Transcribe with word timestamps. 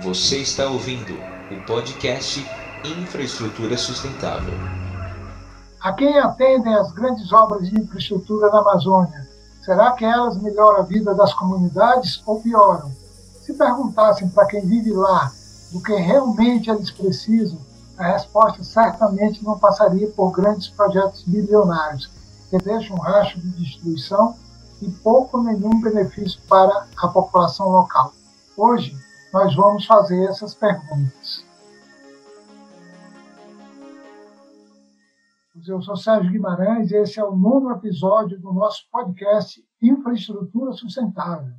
Você 0.00 0.38
está 0.38 0.66
ouvindo 0.68 1.12
o 1.50 1.66
podcast 1.66 2.44
Infraestrutura 2.82 3.76
Sustentável. 3.76 4.54
A 5.80 5.92
quem 5.92 6.18
atendem 6.18 6.74
as 6.74 6.90
grandes 6.92 7.30
obras 7.30 7.68
de 7.68 7.78
infraestrutura 7.78 8.48
na 8.50 8.60
Amazônia? 8.60 9.28
Será 9.62 9.92
que 9.92 10.04
elas 10.04 10.40
melhoram 10.40 10.78
a 10.78 10.82
vida 10.82 11.14
das 11.14 11.34
comunidades 11.34 12.22
ou 12.26 12.40
pioram? 12.40 12.90
Se 13.42 13.52
perguntassem 13.52 14.30
para 14.30 14.46
quem 14.46 14.66
vive 14.66 14.92
lá 14.92 15.30
do 15.70 15.80
que 15.82 15.94
realmente 15.94 16.70
eles 16.70 16.90
precisam, 16.90 17.58
a 17.98 18.12
resposta 18.12 18.64
certamente 18.64 19.44
não 19.44 19.58
passaria 19.58 20.08
por 20.08 20.32
grandes 20.32 20.68
projetos 20.68 21.22
bilionários 21.24 22.10
que 22.48 22.56
deixam 22.58 22.96
um 22.96 23.00
rastro 23.00 23.40
de 23.40 23.50
destruição 23.50 24.34
e 24.80 24.88
pouco 24.88 25.36
ou 25.36 25.44
nenhum 25.44 25.80
benefício 25.82 26.40
para 26.48 26.86
a 26.96 27.08
população 27.08 27.68
local. 27.68 28.12
Hoje, 28.56 28.96
nós 29.32 29.56
vamos 29.56 29.86
fazer 29.86 30.24
essas 30.24 30.54
perguntas. 30.54 31.46
Eu 35.66 35.80
sou 35.80 35.96
Sérgio 35.96 36.30
Guimarães 36.30 36.90
e 36.90 36.96
esse 36.96 37.18
é 37.18 37.24
o 37.24 37.36
nono 37.36 37.70
episódio 37.70 38.38
do 38.38 38.52
nosso 38.52 38.82
podcast 38.90 39.64
Infraestrutura 39.80 40.72
Sustentável. 40.72 41.54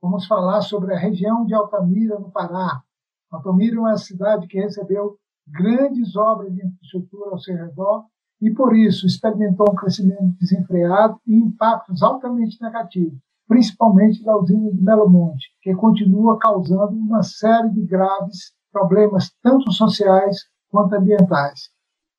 Vamos 0.00 0.26
falar 0.26 0.60
sobre 0.60 0.94
a 0.94 0.98
região 0.98 1.44
de 1.44 1.54
Altamira, 1.54 2.18
no 2.18 2.30
Pará. 2.30 2.82
Altamira 3.30 3.76
é 3.76 3.80
uma 3.80 3.96
cidade 3.96 4.46
que 4.46 4.60
recebeu 4.60 5.16
grandes 5.48 6.14
obras 6.16 6.54
de 6.54 6.64
infraestrutura 6.64 7.30
ao 7.30 7.38
seu 7.38 7.56
redor 7.56 8.04
e, 8.40 8.50
por 8.50 8.76
isso, 8.76 9.06
experimentou 9.06 9.66
um 9.70 9.74
crescimento 9.74 10.36
desenfreado 10.38 11.18
e 11.26 11.34
impactos 11.34 12.02
altamente 12.02 12.60
negativos, 12.60 13.18
principalmente 13.48 14.22
da 14.22 14.36
usina 14.36 14.70
de 14.70 14.80
Belo 14.80 15.08
Monte, 15.08 15.48
que 15.66 15.74
continua 15.74 16.38
causando 16.38 16.92
uma 16.92 17.24
série 17.24 17.70
de 17.70 17.84
graves 17.84 18.54
problemas, 18.70 19.32
tanto 19.42 19.72
sociais 19.72 20.44
quanto 20.70 20.94
ambientais. 20.94 21.70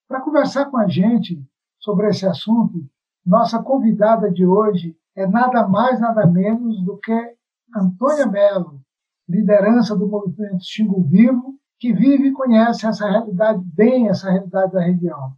Para 0.05 0.19
conversar 0.19 0.65
com 0.65 0.75
a 0.75 0.85
gente 0.85 1.41
sobre 1.79 2.09
esse 2.09 2.27
assunto, 2.27 2.85
nossa 3.25 3.63
convidada 3.63 4.29
de 4.29 4.45
hoje 4.45 4.97
é 5.15 5.25
nada 5.25 5.65
mais, 5.65 5.97
nada 5.97 6.27
menos 6.27 6.83
do 6.83 6.97
que 6.97 7.35
Antônia 7.73 8.25
Mello, 8.25 8.81
liderança 9.29 9.95
do 9.95 10.09
movimento 10.09 10.65
Xingu 10.65 11.07
Vivo, 11.07 11.55
que 11.79 11.93
vive 11.93 12.27
e 12.27 12.33
conhece 12.33 12.85
essa 12.85 13.09
realidade 13.09 13.63
bem, 13.63 14.09
essa 14.09 14.29
realidade 14.29 14.73
da 14.73 14.81
região 14.81 15.31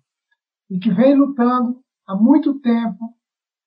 e 0.68 0.80
que 0.80 0.92
vem 0.92 1.14
lutando 1.14 1.80
há 2.08 2.16
muito 2.16 2.60
tempo 2.60 3.14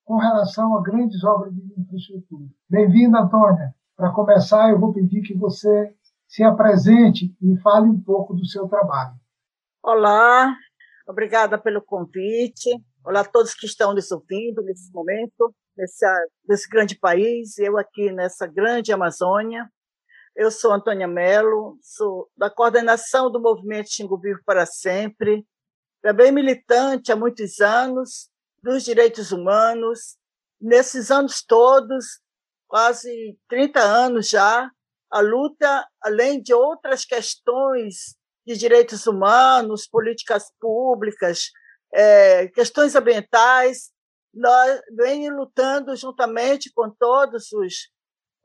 com 0.04 0.16
relação 0.16 0.76
a 0.76 0.82
grandes 0.82 1.22
obras 1.22 1.54
de 1.54 1.80
infraestrutura. 1.80 2.48
Bem-vinda, 2.68 3.20
Antônia. 3.20 3.72
Para 3.96 4.12
começar, 4.12 4.70
eu 4.70 4.78
vou 4.78 4.92
pedir 4.92 5.22
que 5.22 5.34
você 5.34 5.94
se 6.26 6.42
apresente 6.42 7.36
e 7.42 7.60
fale 7.60 7.86
um 7.86 8.00
pouco 8.00 8.34
do 8.34 8.46
seu 8.46 8.66
trabalho. 8.66 9.14
Olá, 9.82 10.56
obrigada 11.06 11.58
pelo 11.58 11.82
convite. 11.82 12.70
Olá 13.04 13.20
a 13.20 13.24
todos 13.24 13.54
que 13.54 13.66
estão 13.66 13.92
nos 13.92 14.10
ouvindo 14.10 14.62
nesse 14.62 14.90
momento, 14.92 15.54
nesse, 15.76 16.06
nesse 16.48 16.68
grande 16.68 16.98
país, 16.98 17.58
eu 17.58 17.76
aqui 17.76 18.10
nessa 18.12 18.46
grande 18.46 18.92
Amazônia. 18.92 19.68
Eu 20.34 20.50
sou 20.50 20.72
Antônia 20.72 21.06
Mello, 21.06 21.76
sou 21.82 22.30
da 22.34 22.48
coordenação 22.48 23.30
do 23.30 23.40
movimento 23.40 23.92
Xingu 23.92 24.18
Vivo 24.18 24.40
para 24.46 24.64
Sempre, 24.64 25.44
também 26.00 26.32
militante 26.32 27.12
há 27.12 27.16
muitos 27.16 27.60
anos 27.60 28.30
dos 28.62 28.84
direitos 28.84 29.32
humanos. 29.32 30.16
Nesses 30.58 31.10
anos 31.10 31.42
todos, 31.42 32.20
quase 32.72 33.38
30 33.50 33.80
anos 33.80 34.30
já, 34.30 34.70
a 35.10 35.20
luta, 35.20 35.86
além 36.00 36.40
de 36.40 36.54
outras 36.54 37.04
questões 37.04 38.16
de 38.46 38.56
direitos 38.56 39.06
humanos, 39.06 39.86
políticas 39.86 40.50
públicas, 40.58 41.50
é, 41.92 42.48
questões 42.48 42.94
ambientais, 42.94 43.90
nós 44.32 44.80
vem 44.96 45.28
lutando 45.28 45.94
juntamente 45.94 46.72
com 46.74 46.88
todos 46.88 47.52
os, 47.52 47.90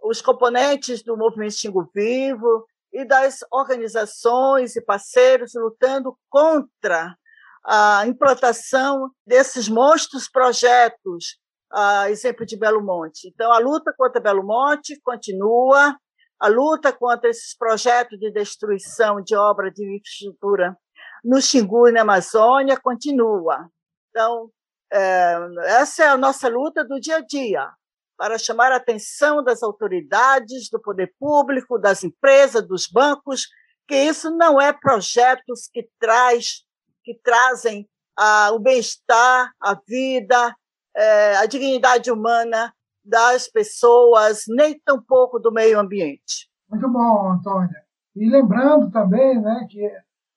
os 0.04 0.22
componentes 0.22 1.02
do 1.02 1.16
movimento 1.16 1.54
Xingu 1.54 1.90
Vivo 1.96 2.68
e 2.92 3.06
das 3.06 3.40
organizações 3.50 4.76
e 4.76 4.82
parceiros 4.82 5.54
lutando 5.56 6.18
contra 6.30 7.16
a 7.64 8.06
implantação 8.06 9.10
desses 9.26 9.70
monstros 9.70 10.30
projetos, 10.30 11.40
a 11.72 12.10
exemplo 12.10 12.46
de 12.46 12.58
Belo 12.58 12.82
Monte. 12.82 13.28
Então, 13.28 13.52
a 13.52 13.60
luta 13.60 13.94
contra 13.98 14.22
Belo 14.22 14.44
Monte 14.44 15.00
continua, 15.02 15.98
a 16.40 16.48
luta 16.48 16.94
contra 16.94 17.30
esses 17.30 17.56
projetos 17.58 18.20
de 18.20 18.32
destruição 18.32 19.22
de 19.22 19.36
obra 19.36 19.72
de 19.72 19.84
infraestrutura 19.84 20.78
no 21.24 21.42
Xingu 21.42 21.90
e 21.90 21.92
na 21.92 22.02
Amazônia 22.02 22.80
continua. 22.80 23.70
Então, 24.10 24.50
é, 24.92 25.38
essa 25.66 26.04
é 26.04 26.08
a 26.08 26.18
nossa 26.18 26.48
luta 26.48 26.86
do 26.86 27.00
dia 27.00 27.18
a 27.18 27.22
dia, 27.22 27.70
para 28.18 28.38
chamar 28.38 28.72
a 28.72 28.78
atenção 28.78 29.44
das 29.44 29.62
autoridades, 29.62 30.70
do 30.70 30.80
poder 30.82 31.14
público, 31.20 31.78
das 31.78 32.04
empresas, 32.04 32.68
dos 32.68 32.88
bancos, 32.88 33.48
que 33.88 33.96
isso 33.96 34.32
não 34.32 34.60
é 34.60 34.74
projetos 34.74 35.70
que 35.72 35.88
traz 36.00 36.66
que 37.04 37.18
trazem 37.24 37.88
ah, 38.18 38.52
o 38.52 38.60
bem-estar, 38.60 39.54
a 39.62 39.80
vida, 39.88 40.54
eh, 40.98 41.38
a 41.38 41.46
dignidade 41.46 42.12
humana 42.12 42.74
das 43.06 43.48
pessoas, 43.48 44.44
nem 44.50 44.80
tampouco 44.80 45.40
do 45.40 45.52
meio 45.52 45.80
ambiente. 45.80 46.50
Muito 46.70 46.90
bom, 46.90 47.32
Antônia. 47.32 47.82
E 48.16 48.30
lembrando 48.30 48.92
também, 48.92 49.40
né, 49.40 49.66
que 49.70 49.90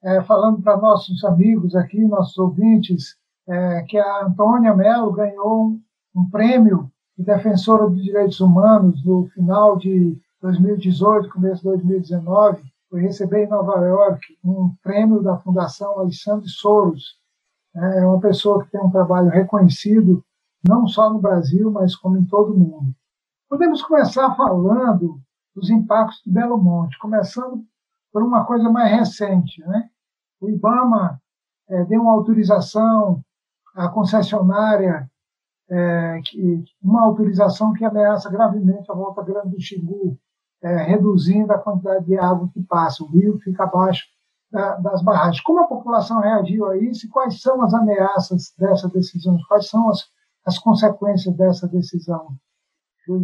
é, 0.02 0.22
falando 0.22 0.62
para 0.62 0.76
nossos 0.76 1.24
amigos 1.24 1.74
aqui, 1.74 2.00
nossos 2.06 2.36
ouvintes, 2.38 3.16
é, 3.48 3.82
que 3.82 3.98
a 3.98 4.26
Antônia 4.26 4.74
Mello 4.74 5.12
ganhou 5.12 5.66
um, 5.66 5.82
um 6.14 6.30
prêmio 6.30 6.90
de 7.18 7.24
defensora 7.24 7.88
dos 7.88 8.02
direitos 8.02 8.40
humanos 8.40 9.04
no 9.04 9.28
final 9.34 9.76
de 9.76 10.16
2018, 10.40 11.28
começo 11.30 11.62
de 11.62 11.68
2019, 11.68 12.62
foi 12.88 13.02
receber 13.02 13.44
em 13.44 13.48
Nova 13.48 13.78
York 13.84 14.20
um 14.44 14.74
prêmio 14.82 15.22
da 15.22 15.36
Fundação 15.38 15.98
Alexandre 15.98 16.48
Soros. 16.48 17.18
É 17.74 18.06
uma 18.06 18.20
pessoa 18.20 18.64
que 18.64 18.70
tem 18.70 18.80
um 18.80 18.90
trabalho 18.90 19.28
reconhecido 19.28 20.24
não 20.66 20.86
só 20.86 21.10
no 21.10 21.20
Brasil, 21.20 21.70
mas 21.70 21.96
como 21.96 22.16
em 22.16 22.24
todo 22.24 22.52
o 22.52 22.58
mundo. 22.58 22.94
Podemos 23.48 23.82
começar 23.82 24.34
falando 24.36 25.20
dos 25.54 25.70
impactos 25.70 26.22
de 26.24 26.30
Belo 26.30 26.58
Monte, 26.58 26.98
começando 26.98 27.64
por 28.12 28.22
uma 28.22 28.44
coisa 28.44 28.70
mais 28.70 28.90
recente. 28.90 29.60
Né? 29.66 29.88
O 30.40 30.48
IBAMA 30.48 31.20
é, 31.68 31.84
deu 31.84 32.02
uma 32.02 32.12
autorização 32.12 33.22
à 33.74 33.88
concessionária, 33.88 35.10
é, 35.68 36.20
que, 36.24 36.64
uma 36.82 37.02
autorização 37.02 37.72
que 37.72 37.84
ameaça 37.84 38.28
gravemente 38.30 38.90
a 38.90 38.94
volta 38.94 39.22
grande 39.22 39.50
do 39.50 39.60
Xingu, 39.60 40.18
é, 40.62 40.76
reduzindo 40.82 41.52
a 41.52 41.58
quantidade 41.58 42.04
de 42.04 42.18
água 42.18 42.48
que 42.52 42.62
passa. 42.62 43.02
O 43.02 43.06
rio 43.06 43.38
fica 43.38 43.64
abaixo 43.64 44.06
da, 44.50 44.76
das 44.76 45.02
barragens. 45.02 45.42
Como 45.42 45.60
a 45.60 45.66
população 45.66 46.20
reagiu 46.20 46.66
a 46.66 46.76
isso 46.76 47.06
e 47.06 47.08
quais 47.08 47.40
são 47.40 47.62
as 47.62 47.72
ameaças 47.72 48.52
dessa 48.58 48.88
decisão? 48.88 49.38
Quais 49.48 49.68
são 49.68 49.88
as, 49.88 50.08
as 50.50 50.58
consequências 50.58 51.34
dessa 51.36 51.68
decisão? 51.68 52.36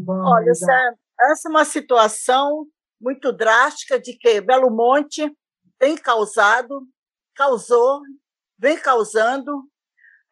Olha, 0.09 0.51
essa, 0.51 0.95
essa 1.21 1.49
é 1.49 1.51
uma 1.51 1.65
situação 1.65 2.67
muito 3.01 3.33
drástica 3.33 4.01
de 4.01 4.17
que 4.17 4.41
Belo 4.41 4.71
Monte 4.71 5.31
tem 5.79 5.97
causado, 5.97 6.87
causou, 7.35 8.01
vem 8.59 8.79
causando 8.79 9.69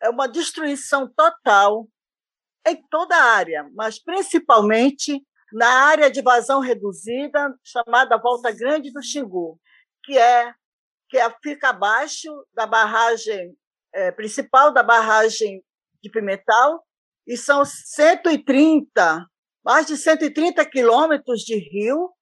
é 0.00 0.08
uma 0.08 0.28
destruição 0.28 1.08
total 1.08 1.88
em 2.66 2.82
toda 2.88 3.16
a 3.16 3.32
área, 3.36 3.68
mas 3.74 3.98
principalmente 4.02 5.22
na 5.52 5.68
área 5.86 6.10
de 6.10 6.20
vazão 6.20 6.60
reduzida, 6.60 7.54
chamada 7.62 8.18
Volta 8.18 8.50
Grande 8.50 8.92
do 8.92 9.02
Xingu, 9.02 9.58
que 10.02 10.18
é 10.18 10.54
que 11.08 11.18
é, 11.18 11.30
fica 11.42 11.68
abaixo 11.68 12.28
da 12.52 12.66
barragem 12.66 13.56
é, 13.92 14.10
principal 14.10 14.72
da 14.72 14.82
barragem 14.82 15.62
de 16.04 16.10
Pimental, 16.10 16.84
e 17.26 17.36
são 17.36 17.64
130, 17.64 19.26
mais 19.64 19.86
de 19.86 19.96
130 19.96 20.64
quilômetros 20.66 21.40
de 21.40 21.56
rio, 21.56 22.12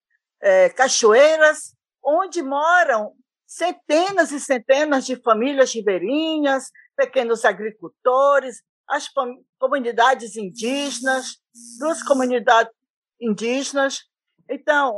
é, 0.40 0.68
cachoeiras, 0.70 1.74
onde 2.02 2.42
moram 2.42 3.12
centenas 3.44 4.30
e 4.30 4.38
centenas 4.38 5.04
de 5.04 5.16
famílias 5.16 5.74
ribeirinhas, 5.74 6.70
pequenos 6.96 7.44
agricultores, 7.44 8.62
as 8.88 9.08
comunidades 9.58 10.36
indígenas, 10.36 11.38
duas 11.78 12.02
comunidades 12.02 12.72
indígenas. 13.20 14.00
Então, 14.48 14.94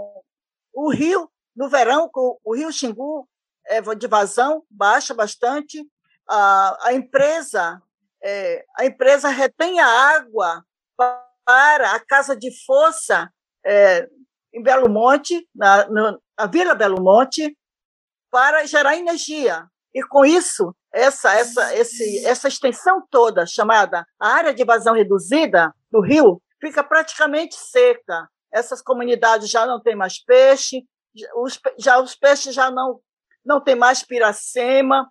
o 0.72 0.90
rio, 0.90 1.30
no 1.56 1.68
verão, 1.68 2.10
o 2.44 2.54
rio 2.54 2.70
Xingu 2.70 3.28
é 3.66 3.80
de 3.94 4.06
vazão 4.06 4.62
baixa 4.70 5.14
bastante. 5.14 5.82
A, 6.28 6.88
a 6.88 6.94
empresa 6.94 7.82
é, 8.24 8.64
a 8.76 8.86
empresa 8.86 9.28
retém 9.28 9.78
a 9.78 9.86
água 9.86 10.64
para 10.96 11.92
a 11.92 12.00
casa 12.00 12.34
de 12.34 12.50
força 12.64 13.30
é, 13.64 14.08
em 14.52 14.62
Belo 14.62 14.88
Monte, 14.88 15.46
na, 15.54 15.86
no, 15.88 16.20
a 16.36 16.46
Vila 16.46 16.74
Belo 16.74 17.02
Monte 17.02 17.56
para 18.30 18.66
gerar 18.66 18.96
energia. 18.96 19.66
E 19.94 20.02
com 20.02 20.24
isso, 20.24 20.74
essa, 20.92 21.34
essa, 21.34 21.74
esse, 21.74 22.26
essa 22.26 22.48
extensão 22.48 23.06
toda, 23.10 23.46
chamada 23.46 24.06
área 24.18 24.54
de 24.54 24.64
vazão 24.64 24.94
reduzida 24.94 25.72
do 25.90 26.00
rio, 26.00 26.42
fica 26.60 26.82
praticamente 26.82 27.54
seca. 27.54 28.28
Essas 28.52 28.80
comunidades 28.80 29.50
já 29.50 29.66
não 29.66 29.80
têm 29.80 29.94
mais 29.94 30.18
peixe, 30.18 30.84
os, 31.36 31.60
já 31.78 32.00
os 32.00 32.14
peixes 32.16 32.54
já 32.54 32.70
não, 32.70 33.00
não 33.44 33.60
têm 33.60 33.76
mais 33.76 34.02
piracema. 34.02 35.08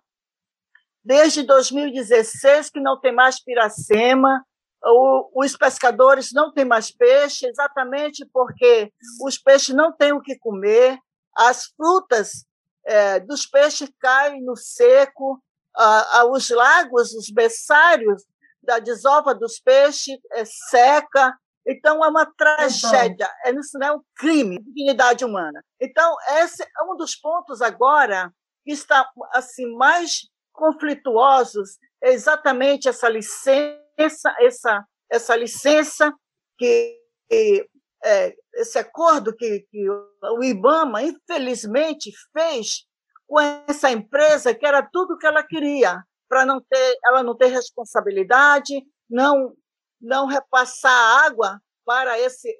Desde 1.04 1.42
2016 1.42 2.70
que 2.70 2.80
não 2.80 2.98
tem 2.98 3.12
mais 3.12 3.42
piracema, 3.42 4.44
o, 4.82 5.42
os 5.44 5.56
pescadores 5.56 6.32
não 6.32 6.52
têm 6.52 6.64
mais 6.64 6.90
peixe, 6.90 7.46
exatamente 7.46 8.26
porque 8.32 8.92
os 9.22 9.38
peixes 9.38 9.74
não 9.74 9.92
têm 9.92 10.12
o 10.12 10.20
que 10.20 10.38
comer, 10.38 10.98
as 11.36 11.66
frutas 11.76 12.46
é, 12.84 13.18
dos 13.20 13.46
peixes 13.46 13.90
caem 13.98 14.42
no 14.42 14.56
seco, 14.56 15.42
a, 15.74 16.20
a, 16.20 16.24
os 16.26 16.48
lagos, 16.50 17.12
os 17.12 17.30
berçários 17.30 18.22
da 18.62 18.78
desova 18.78 19.34
dos 19.34 19.58
peixes 19.58 20.18
é, 20.32 20.44
seca. 20.44 21.36
Então, 21.66 22.04
é 22.04 22.08
uma 22.08 22.26
tragédia, 22.26 23.28
é, 23.44 23.50
isso 23.52 23.78
não 23.78 23.86
é 23.86 23.92
um 23.92 24.02
crime, 24.16 24.58
dignidade 24.62 25.24
humana. 25.24 25.64
Então, 25.80 26.14
esse 26.42 26.62
é 26.62 26.82
um 26.84 26.96
dos 26.96 27.16
pontos 27.16 27.62
agora 27.62 28.30
que 28.64 28.72
está 28.72 29.08
assim 29.32 29.74
mais 29.74 30.28
conflituosos, 30.54 31.78
é 32.02 32.12
exatamente 32.12 32.88
essa 32.88 33.08
licença, 33.08 34.34
essa, 34.38 34.86
essa 35.10 35.36
licença 35.36 36.14
que, 36.56 36.98
que 37.28 37.68
é, 38.04 38.34
esse 38.54 38.78
acordo 38.78 39.34
que, 39.34 39.66
que 39.70 39.90
o 39.90 40.42
IBAMA, 40.42 41.02
infelizmente, 41.02 42.12
fez 42.32 42.86
com 43.26 43.40
essa 43.40 43.90
empresa, 43.90 44.54
que 44.54 44.66
era 44.66 44.82
tudo 44.82 45.18
que 45.18 45.26
ela 45.26 45.42
queria, 45.42 46.02
para 46.28 46.46
não 46.46 46.60
ter, 46.60 46.98
ela 47.06 47.22
não 47.22 47.36
ter 47.36 47.46
responsabilidade, 47.46 48.84
não, 49.08 49.54
não 50.00 50.26
repassar 50.26 51.24
água 51.24 51.60
para 51.84 52.18
esse, 52.18 52.54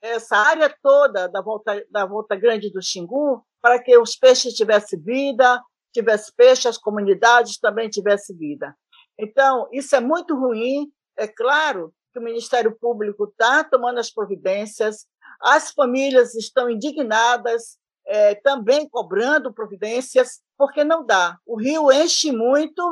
essa 0.00 0.36
área 0.36 0.74
toda 0.82 1.28
da 1.28 1.40
volta, 1.40 1.84
da 1.90 2.06
volta 2.06 2.36
grande 2.36 2.70
do 2.70 2.82
Xingu, 2.82 3.44
para 3.60 3.82
que 3.82 3.96
os 3.98 4.16
peixes 4.16 4.54
tivessem 4.54 5.00
vida, 5.00 5.60
tivesse 5.94 6.32
peixe, 6.34 6.68
as 6.68 6.76
comunidades 6.76 7.58
também 7.58 7.88
tivessem 7.88 8.36
vida. 8.36 8.76
Então, 9.18 9.68
isso 9.72 9.94
é 9.94 10.00
muito 10.00 10.34
ruim. 10.34 10.90
É 11.16 11.28
claro 11.28 11.94
que 12.12 12.18
o 12.18 12.22
Ministério 12.22 12.76
Público 12.78 13.24
está 13.24 13.64
tomando 13.64 13.98
as 13.98 14.10
providências, 14.10 15.06
as 15.40 15.70
famílias 15.70 16.34
estão 16.34 16.68
indignadas, 16.68 17.78
é, 18.06 18.34
também 18.34 18.88
cobrando 18.88 19.54
providências, 19.54 20.42
porque 20.58 20.84
não 20.84 21.06
dá. 21.06 21.38
O 21.46 21.56
rio 21.56 21.90
enche 21.90 22.32
muito, 22.32 22.82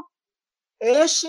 enche, 0.80 1.28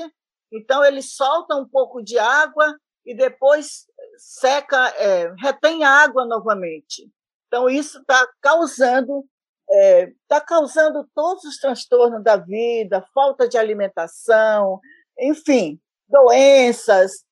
então 0.52 0.84
ele 0.84 1.02
solta 1.02 1.56
um 1.56 1.68
pouco 1.68 2.02
de 2.02 2.18
água 2.18 2.78
e 3.06 3.16
depois 3.16 3.86
seca, 4.18 4.90
é, 4.98 5.34
retém 5.40 5.84
água 5.84 6.26
novamente. 6.26 7.12
Então, 7.48 7.70
isso 7.70 8.00
está 8.00 8.28
causando 8.42 9.26
está 9.74 9.76
é, 9.76 10.14
tá 10.28 10.42
causando 10.42 11.08
todos 11.16 11.44
os 11.46 11.58
transtornos 11.58 12.24
da 12.24 12.38
vida, 12.38 13.04
falta 13.14 13.48
de 13.48 13.58
alimentação, 13.58 14.80
enfim, 15.20 15.80
doenças, 16.08 17.24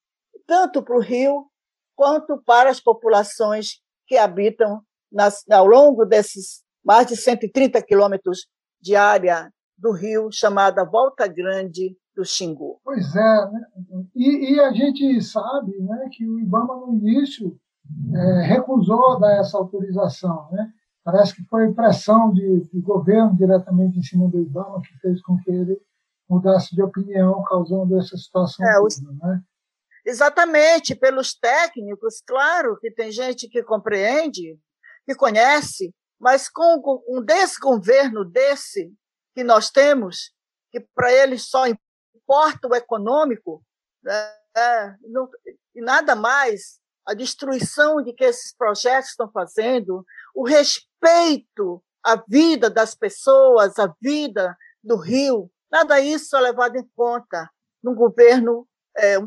tanto 0.47 0.81
para 0.81 0.97
o 0.97 1.01
rio 1.01 1.45
quanto 1.95 2.41
para 2.43 2.69
as 2.69 2.79
populações 2.79 3.79
que 4.07 4.17
habitam 4.17 4.81
nas, 5.11 5.43
ao 5.49 5.67
longo 5.67 6.05
desses 6.05 6.63
mais 6.83 7.05
de 7.07 7.15
130 7.15 7.79
quilômetros 7.83 8.47
de 8.81 8.95
área 8.95 9.51
do 9.77 9.91
rio, 9.91 10.29
chamada 10.31 10.83
Volta 10.83 11.27
Grande 11.27 11.95
do 12.15 12.25
Xingu. 12.25 12.79
Pois 12.83 13.15
é, 13.15 13.51
né? 13.51 13.65
e, 14.15 14.53
e, 14.53 14.59
a 14.59 14.71
gente 14.71 15.21
sabe 15.21 15.77
né, 15.79 16.09
que 16.11 16.27
o 16.27 16.39
IBAMA, 16.39 16.75
no 16.77 16.93
início, 16.93 17.55
é, 18.13 18.41
recusou 18.43 19.19
dar 19.19 19.38
essa 19.38 19.57
autorização. 19.57 20.49
Né? 20.51 20.71
Parece 21.03 21.36
que 21.36 21.44
foi 21.45 21.74
pressão 21.74 22.31
de, 22.31 22.62
de 22.62 22.80
governo 22.80 23.36
diretamente 23.36 23.98
em 23.98 24.03
cima 24.03 24.27
do 24.27 24.39
IBAMA 24.39 24.81
que 24.81 24.98
fez 25.00 25.21
com 25.21 25.38
que 25.38 25.50
ele 25.50 25.81
mudasse 26.30 26.74
de 26.75 26.81
opinião, 26.81 27.44
causando 27.44 27.98
essa 28.00 28.15
situação. 28.15 28.65
É, 28.65 28.80
os, 28.80 29.01
né? 29.01 29.42
Exatamente, 30.06 30.95
pelos 30.95 31.33
técnicos, 31.33 32.21
claro 32.25 32.77
que 32.80 32.89
tem 32.89 33.12
gente 33.12 33.48
que 33.48 33.62
compreende, 33.62 34.57
que 35.06 35.13
conhece, 35.15 35.94
mas 36.19 36.48
com 36.48 37.03
um 37.07 37.21
desgoverno 37.21 38.24
desse 38.24 38.94
que 39.36 39.44
nós 39.44 39.69
temos, 39.69 40.33
que 40.71 40.80
para 40.95 41.12
eles 41.12 41.50
só 41.50 41.65
importa 41.68 42.68
o 42.68 42.75
econômico, 42.75 43.63
né, 44.03 44.36
é, 44.56 44.95
não, 45.01 45.30
e 45.75 45.81
nada 45.81 46.15
mais, 46.15 46.80
a 47.06 47.13
destruição 47.13 48.01
de 48.01 48.13
que 48.13 48.24
esses 48.24 48.56
projetos 48.56 49.12
estão 49.12 49.30
fazendo, 49.31 50.06
o 50.35 50.45
respeito 50.45 51.83
à 52.03 52.15
vida 52.27 52.69
das 52.69 52.95
pessoas, 52.95 53.77
à 53.77 53.93
vida 54.01 54.55
do 54.83 54.97
Rio, 54.97 55.51
nada 55.71 55.99
isso 55.99 56.35
é 56.35 56.41
levado 56.41 56.77
em 56.77 56.87
conta 56.95 57.49
num 57.83 57.95
governo 57.95 58.67
é, 58.97 59.17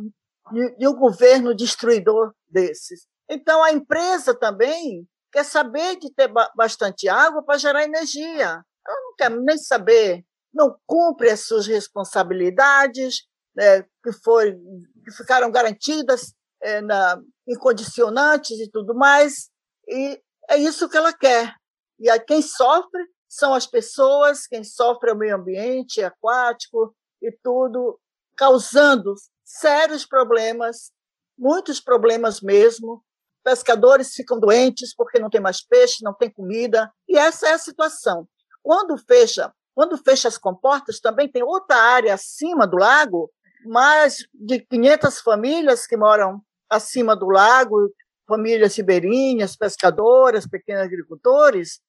de, 0.52 0.86
um 0.86 0.94
governo 0.94 1.54
destruidor 1.54 2.32
desses. 2.48 3.06
Então, 3.28 3.62
a 3.62 3.72
empresa 3.72 4.34
também 4.34 5.08
quer 5.32 5.44
saber 5.44 5.96
de 5.96 6.12
ter 6.12 6.30
bastante 6.54 7.08
água 7.08 7.42
para 7.42 7.58
gerar 7.58 7.82
energia. 7.82 8.62
Ela 8.86 9.00
não 9.02 9.14
quer 9.16 9.30
nem 9.30 9.58
saber, 9.58 10.24
não 10.52 10.76
cumpre 10.86 11.30
as 11.30 11.40
suas 11.40 11.66
responsabilidades, 11.66 13.22
né, 13.56 13.82
que, 14.02 14.12
foi, 14.22 14.56
que 15.04 15.10
ficaram 15.12 15.50
garantidas 15.50 16.34
é, 16.62 16.80
na, 16.80 17.20
em 17.48 17.56
condicionantes 17.56 18.58
e 18.60 18.70
tudo 18.70 18.94
mais, 18.94 19.50
e 19.88 20.20
é 20.49 20.56
isso 20.56 20.88
que 20.88 20.96
ela 20.96 21.12
quer. 21.12 21.55
E 21.99 22.11
a 22.11 22.19
quem 22.19 22.43
sofre 22.43 23.02
são 23.29 23.55
as 23.55 23.67
pessoas, 23.67 24.46
quem 24.46 24.62
sofre 24.62 25.11
é 25.11 25.12
o 25.12 25.17
meio 25.17 25.37
ambiente 25.37 26.02
aquático 26.02 26.94
e 27.20 27.32
tudo, 27.43 27.99
causando 28.37 29.14
sérios 29.44 30.06
problemas, 30.06 30.93
muitos 31.37 31.81
problemas 31.81 32.41
mesmo. 32.41 33.05
Pescadores 33.43 34.14
ficam 34.14 34.38
doentes 34.41 34.94
porque 34.94 35.19
não 35.19 35.29
tem 35.29 35.41
mais 35.41 35.62
peixe, 35.62 36.02
não 36.02 36.14
tem 36.14 36.31
comida, 36.31 36.90
e 37.08 37.19
essa 37.19 37.49
é 37.49 37.52
a 37.52 37.58
situação. 37.58 38.26
Quando 38.62 38.97
fecha, 38.97 39.52
quando 39.75 39.99
fecha 39.99 40.28
as 40.28 40.38
comportas, 40.38 41.00
também 41.00 41.30
tem 41.30 41.42
outra 41.42 41.76
área 41.76 42.14
acima 42.14 42.66
do 42.66 42.76
lago, 42.76 43.30
mais 43.66 44.26
de 44.33 44.61
500 44.61 45.21
famílias 45.21 45.87
que 45.87 45.97
moram 45.97 46.40
acima 46.71 47.14
do 47.14 47.26
lago, 47.26 47.90
famílias 48.26 48.76
ribeirinhas, 48.76 49.57
pescadoras, 49.57 50.47
pequenos 50.47 50.85
agricultores, 50.85 51.81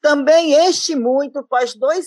também 0.00 0.54
enche 0.66 0.94
muito, 0.94 1.46
faz 1.48 1.74
dois 1.74 2.06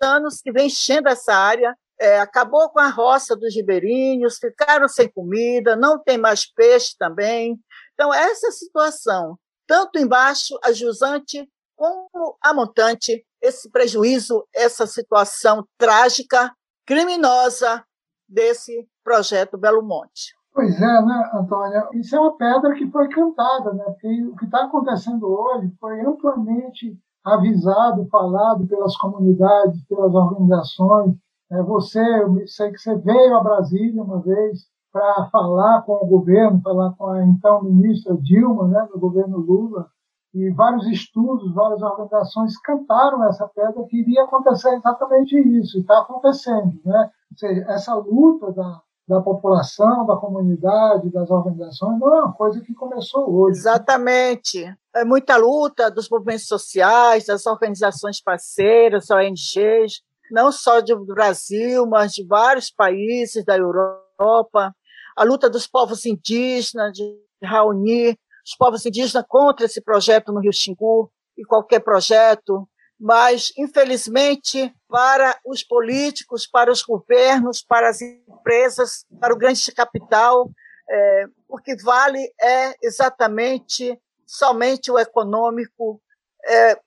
anos 0.00 0.40
que 0.42 0.52
vem 0.52 0.66
enchendo 0.66 1.08
essa 1.08 1.34
área, 1.34 1.76
é, 1.98 2.18
acabou 2.18 2.68
com 2.70 2.80
a 2.80 2.88
roça 2.88 3.36
dos 3.36 3.54
ribeirinhos, 3.54 4.38
ficaram 4.38 4.88
sem 4.88 5.08
comida, 5.10 5.76
não 5.76 6.02
tem 6.02 6.18
mais 6.18 6.44
peixe 6.52 6.96
também. 6.98 7.56
Então, 7.94 8.12
essa 8.12 8.50
situação, 8.50 9.38
tanto 9.66 9.98
embaixo, 9.98 10.58
a 10.64 10.72
jusante, 10.72 11.48
como 11.76 12.36
a 12.42 12.52
montante, 12.52 13.24
esse 13.40 13.70
prejuízo, 13.70 14.46
essa 14.54 14.86
situação 14.86 15.66
trágica, 15.78 16.52
criminosa 16.84 17.84
desse 18.28 18.88
projeto 19.04 19.56
Belo 19.56 19.82
Monte. 19.82 20.34
Pois 20.54 20.80
é, 20.80 21.02
né, 21.02 21.30
Antônia? 21.34 21.88
Isso 21.94 22.14
é 22.14 22.20
uma 22.20 22.36
pedra 22.36 22.74
que 22.74 22.90
foi 22.90 23.08
cantada, 23.08 23.72
né? 23.72 23.84
Porque 23.84 24.24
o 24.26 24.36
que 24.36 24.44
está 24.44 24.64
acontecendo 24.64 25.26
hoje 25.26 25.72
foi 25.80 26.00
amplamente 26.00 26.98
avisado, 27.24 28.06
falado 28.10 28.66
pelas 28.66 28.96
comunidades, 28.96 29.84
pelas 29.86 30.12
organizações, 30.14 31.16
é, 31.52 31.62
você, 31.62 32.00
eu 32.00 32.46
sei 32.46 32.70
que 32.70 32.78
você 32.78 32.96
veio 32.96 33.36
a 33.36 33.42
Brasília 33.42 34.02
uma 34.02 34.20
vez 34.20 34.66
para 34.90 35.28
falar 35.30 35.82
com 35.82 35.92
o 35.94 36.06
governo, 36.06 36.62
falar 36.62 36.92
com 36.96 37.06
a 37.08 37.24
então 37.24 37.62
ministra 37.62 38.16
Dilma, 38.16 38.68
né, 38.68 38.88
do 38.90 38.98
governo 38.98 39.36
Lula, 39.36 39.86
e 40.34 40.50
vários 40.50 40.86
estudos, 40.86 41.52
várias 41.54 41.82
organizações 41.82 42.58
cantaram 42.60 43.22
essa 43.24 43.46
pedra 43.48 43.84
que 43.84 44.00
iria 44.00 44.24
acontecer 44.24 44.74
exatamente 44.74 45.36
isso, 45.36 45.76
e 45.76 45.80
está 45.82 46.00
acontecendo. 46.00 46.80
Né? 46.84 47.10
Ou 47.30 47.38
seja, 47.38 47.64
essa 47.68 47.94
luta 47.94 48.50
da, 48.52 48.80
da 49.06 49.20
população, 49.20 50.06
da 50.06 50.16
comunidade, 50.16 51.10
das 51.10 51.30
organizações, 51.30 51.98
não 51.98 52.16
é 52.16 52.20
uma 52.22 52.32
coisa 52.32 52.60
que 52.60 52.72
começou 52.72 53.28
hoje. 53.34 53.58
Exatamente. 53.58 54.64
É 54.94 55.04
muita 55.04 55.36
luta 55.36 55.90
dos 55.90 56.08
movimentos 56.08 56.46
sociais, 56.46 57.26
das 57.26 57.46
organizações 57.46 58.22
parceiras, 58.22 59.10
ONGs, 59.10 60.02
não 60.30 60.52
só 60.52 60.80
do 60.80 61.04
Brasil, 61.04 61.86
mas 61.86 62.12
de 62.12 62.24
vários 62.24 62.70
países 62.70 63.44
da 63.44 63.56
Europa, 63.56 64.74
a 65.16 65.24
luta 65.24 65.50
dos 65.50 65.66
povos 65.66 66.06
indígenas, 66.06 66.92
de 66.92 67.18
reunir 67.42 68.16
os 68.44 68.56
povos 68.56 68.86
indígenas 68.86 69.24
contra 69.28 69.66
esse 69.66 69.80
projeto 69.82 70.32
no 70.32 70.40
Rio 70.40 70.52
Xingu, 70.52 71.10
e 71.36 71.44
qualquer 71.44 71.80
projeto, 71.80 72.68
mas, 73.02 73.52
infelizmente, 73.58 74.72
para 74.88 75.36
os 75.44 75.64
políticos, 75.64 76.46
para 76.46 76.70
os 76.70 76.84
governos, 76.84 77.60
para 77.60 77.88
as 77.88 78.00
empresas, 78.00 79.04
para 79.18 79.34
o 79.34 79.36
grande 79.36 79.72
capital, 79.72 80.48
é, 80.88 81.24
o 81.48 81.58
que 81.58 81.74
vale 81.82 82.32
é 82.40 82.76
exatamente 82.80 84.00
somente 84.24 84.88
o 84.88 85.00
econômico, 85.00 86.00
é, 86.46 86.78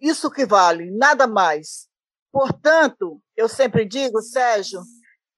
isso 0.00 0.28
que 0.28 0.44
vale, 0.44 0.90
nada 0.90 1.28
mais. 1.28 1.88
Portanto, 2.32 3.22
eu 3.36 3.48
sempre 3.48 3.84
digo, 3.84 4.20
Sérgio, 4.22 4.80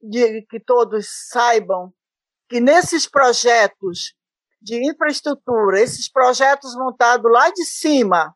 de 0.01 0.41
que 0.47 0.59
todos 0.59 1.09
saibam 1.29 1.93
que 2.49 2.59
nesses 2.59 3.07
projetos 3.07 4.15
de 4.63 4.83
infraestrutura, 4.91 5.79
esses 5.79 6.11
projetos 6.11 6.75
montados 6.75 7.31
lá 7.31 7.51
de 7.51 7.67
cima, 7.67 8.35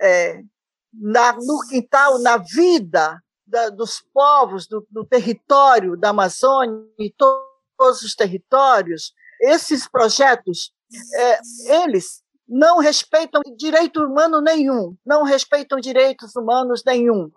é, 0.00 0.42
na, 0.92 1.32
no 1.32 1.60
quintal, 1.68 2.18
na 2.18 2.36
vida 2.36 3.22
da, 3.46 3.68
dos 3.68 4.00
povos, 4.12 4.66
do, 4.66 4.86
do, 4.90 5.04
território 5.04 5.96
da 5.96 6.10
Amazônia 6.10 6.84
e 6.98 7.10
to, 7.10 7.26
todos 7.76 8.02
os 8.02 8.14
territórios, 8.14 9.14
esses 9.40 9.88
projetos, 9.88 10.72
é, 11.14 11.40
eles 11.82 12.22
não 12.46 12.78
respeitam 12.78 13.40
direito 13.56 14.04
humano 14.04 14.40
nenhum, 14.40 14.96
não 15.06 15.22
respeitam 15.22 15.80
direitos 15.80 16.36
humanos 16.36 16.82
nenhum. 16.84 17.30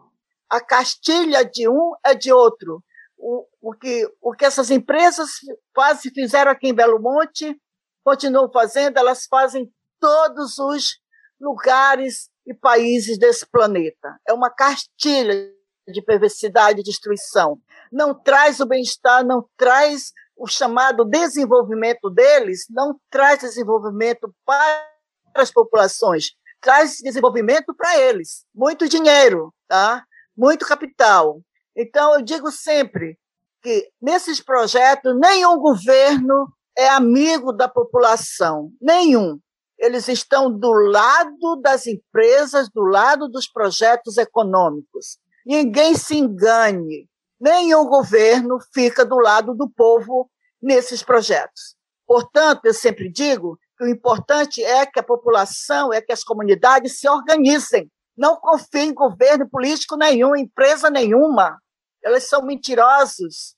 A 0.50 0.60
castilha 0.60 1.46
de 1.46 1.70
um 1.70 1.94
é 2.04 2.14
de 2.14 2.34
outro. 2.34 2.84
O, 3.18 3.46
o, 3.62 3.74
que, 3.74 4.12
o 4.22 4.34
que 4.34 4.44
essas 4.44 4.70
empresas 4.70 5.30
quase 5.74 6.10
fizeram 6.10 6.52
aqui 6.52 6.68
em 6.68 6.74
Belo 6.74 7.00
Monte, 7.00 7.56
continuam 8.04 8.52
fazendo, 8.52 8.98
elas 8.98 9.26
fazem 9.28 9.72
todos 10.00 10.58
os 10.58 11.00
lugares 11.40 12.30
e 12.46 12.54
países 12.54 13.18
desse 13.18 13.46
planeta. 13.46 14.20
É 14.28 14.34
uma 14.34 14.50
castilha 14.50 15.52
de 15.88 16.02
perversidade 16.02 16.80
e 16.80 16.84
destruição. 16.84 17.60
Não 17.92 18.14
traz 18.14 18.60
o 18.60 18.66
bem-estar, 18.66 19.26
não 19.26 19.46
traz 19.58 20.12
o 20.36 20.48
chamado 20.48 21.06
desenvolvimento 21.06 22.10
deles, 22.10 22.66
não 22.70 23.00
traz 23.10 23.40
desenvolvimento 23.40 24.34
para 24.46 24.90
as 25.36 25.52
populações, 25.52 26.32
traz 26.60 26.98
desenvolvimento 26.98 27.74
para 27.76 28.00
eles. 28.00 28.46
Muito 28.54 28.88
dinheiro, 28.88 29.54
tá? 29.68 30.04
muito 30.36 30.66
capital. 30.66 31.42
Então, 31.76 32.16
eu 32.16 32.22
digo 32.22 32.52
sempre 32.52 33.18
que 33.62 33.90
nesses 34.02 34.42
projetos, 34.42 35.18
nenhum 35.20 35.58
governo 35.58 36.52
é 36.78 36.90
amigo 36.90 37.54
da 37.54 37.68
população, 37.68 38.72
nenhum. 38.82 39.40
Eles 39.84 40.08
estão 40.08 40.50
do 40.50 40.72
lado 40.72 41.58
das 41.58 41.86
empresas, 41.88 42.70
do 42.70 42.84
lado 42.84 43.28
dos 43.28 43.50
projetos 43.50 44.18
econômicos. 44.18 45.18
Ninguém 45.46 45.94
se 45.94 46.16
engane, 46.16 47.10
nenhum 47.38 47.86
governo 47.86 48.60
fica 48.74 49.04
do 49.04 49.18
lado 49.18 49.54
do 49.54 49.70
povo 49.70 50.32
nesses 50.62 51.04
projetos. 51.04 51.76
Portanto, 52.08 52.64
eu 52.64 52.74
sempre 52.74 53.12
digo 53.12 53.60
que 53.78 53.84
o 53.84 53.90
importante 53.90 54.64
é 54.64 54.86
que 54.86 55.02
a 55.02 55.04
população, 55.04 55.92
é 55.92 56.02
que 56.02 56.14
as 56.14 56.24
comunidades 56.24 57.02
se 57.02 57.10
organizem. 57.10 57.92
Não 58.16 58.38
confiem 58.38 58.92
em 58.92 58.94
governo 58.94 59.50
político 59.50 59.98
nenhum, 59.98 60.34
empresa 60.34 60.90
nenhuma. 60.90 61.60
Eles 62.02 62.24
são 62.30 62.42
mentirosos, 62.42 63.58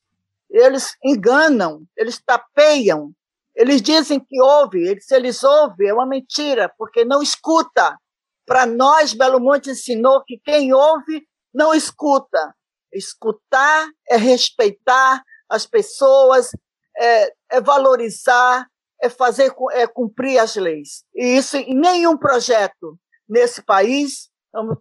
eles 0.50 0.96
enganam, 1.04 1.84
eles 1.96 2.20
tapeiam, 2.20 3.14
eles 3.56 3.82
dizem 3.82 4.20
que 4.20 4.42
ouve, 4.42 5.00
se 5.02 5.16
eles 5.16 5.44
ouvem, 5.44 5.88
é 5.88 5.94
uma 5.94 6.06
mentira, 6.06 6.72
porque 6.78 7.06
não 7.06 7.22
escuta. 7.22 7.98
Para 8.46 8.66
nós, 8.66 9.14
Belo 9.14 9.40
Monte 9.40 9.70
ensinou 9.70 10.24
que 10.24 10.40
quem 10.44 10.74
ouve 10.74 11.26
não 11.54 11.74
escuta. 11.74 12.54
Escutar 12.94 13.88
é 14.10 14.18
respeitar 14.18 15.24
as 15.50 15.66
pessoas, 15.66 16.52
é, 16.98 17.34
é 17.52 17.62
valorizar, 17.62 18.68
é 19.02 19.10
fazer 19.10 19.54
é 19.72 19.88
cumprir 19.88 20.38
as 20.38 20.56
leis. 20.56 21.04
E 21.14 21.38
isso 21.38 21.58
em 21.58 21.76
nenhum 21.76 22.18
projeto 22.18 22.98
nesse 23.28 23.64
país, 23.64 24.30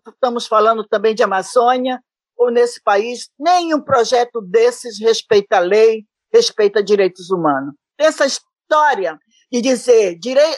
estamos 0.08 0.46
falando 0.46 0.86
também 0.86 1.14
de 1.14 1.22
Amazônia, 1.22 2.00
ou 2.36 2.50
nesse 2.50 2.82
país, 2.82 3.30
nenhum 3.38 3.80
projeto 3.80 4.40
desses 4.40 4.98
respeita 5.00 5.56
a 5.56 5.60
lei, 5.60 6.04
respeita 6.32 6.82
direitos 6.82 7.30
humanos. 7.30 7.74
Essa 7.96 8.26
de 9.52 9.60
dizer 9.60 10.18
direi, 10.18 10.54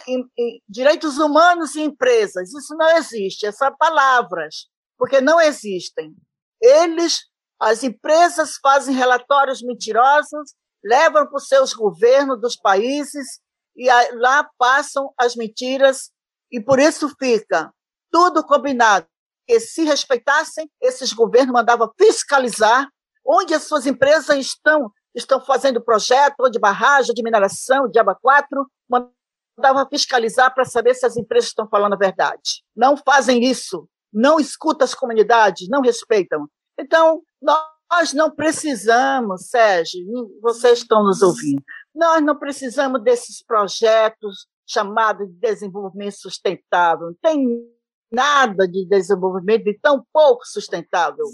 direitos 0.68 1.18
humanos 1.18 1.74
e 1.74 1.82
empresas, 1.82 2.52
isso 2.52 2.74
não 2.76 2.96
existe, 2.96 3.46
essas 3.46 3.70
palavras, 3.78 4.68
porque 4.96 5.20
não 5.20 5.40
existem. 5.40 6.14
Eles, 6.60 7.20
as 7.60 7.82
empresas 7.82 8.56
fazem 8.62 8.94
relatórios 8.94 9.62
mentirosos, 9.62 10.54
levam 10.82 11.26
para 11.26 11.36
os 11.36 11.48
seus 11.48 11.74
governos 11.74 12.40
dos 12.40 12.56
países 12.56 13.40
e 13.76 13.88
lá 14.14 14.48
passam 14.56 15.12
as 15.18 15.36
mentiras 15.36 16.10
e 16.50 16.60
por 16.60 16.78
isso 16.78 17.14
fica 17.18 17.72
tudo 18.10 18.44
combinado. 18.44 19.06
Que 19.46 19.60
se 19.60 19.84
respeitassem, 19.84 20.68
esses 20.80 21.12
governos 21.12 21.52
mandavam 21.52 21.92
fiscalizar 21.96 22.88
onde 23.24 23.54
as 23.54 23.64
suas 23.64 23.86
empresas 23.86 24.36
estão 24.38 24.90
estão 25.16 25.40
fazendo 25.40 25.80
projeto 25.80 26.48
de 26.50 26.58
barragem, 26.58 27.14
de 27.14 27.22
mineração, 27.22 27.88
de 27.88 27.98
aba 27.98 28.14
4, 28.14 28.70
mandava 28.88 29.88
fiscalizar 29.88 30.54
para 30.54 30.64
saber 30.64 30.94
se 30.94 31.06
as 31.06 31.16
empresas 31.16 31.48
estão 31.48 31.66
falando 31.68 31.94
a 31.94 31.98
verdade. 31.98 32.62
Não 32.74 32.96
fazem 32.96 33.42
isso, 33.42 33.88
não 34.12 34.38
escutam 34.38 34.84
as 34.84 34.94
comunidades, 34.94 35.68
não 35.68 35.80
respeitam. 35.80 36.48
Então, 36.78 37.22
nós 37.40 38.12
não 38.12 38.30
precisamos, 38.30 39.48
Sérgio, 39.48 40.00
vocês 40.42 40.80
estão 40.80 41.02
nos 41.02 41.22
ouvindo, 41.22 41.62
nós 41.94 42.22
não 42.22 42.36
precisamos 42.38 43.02
desses 43.02 43.42
projetos 43.42 44.46
chamados 44.66 45.26
de 45.28 45.34
desenvolvimento 45.34 46.16
sustentável. 46.16 47.06
Não 47.06 47.16
tem 47.22 47.66
nada 48.10 48.68
de 48.68 48.84
desenvolvimento 48.84 49.64
de 49.64 49.78
tão 49.80 50.04
pouco 50.12 50.44
sustentável. 50.44 51.24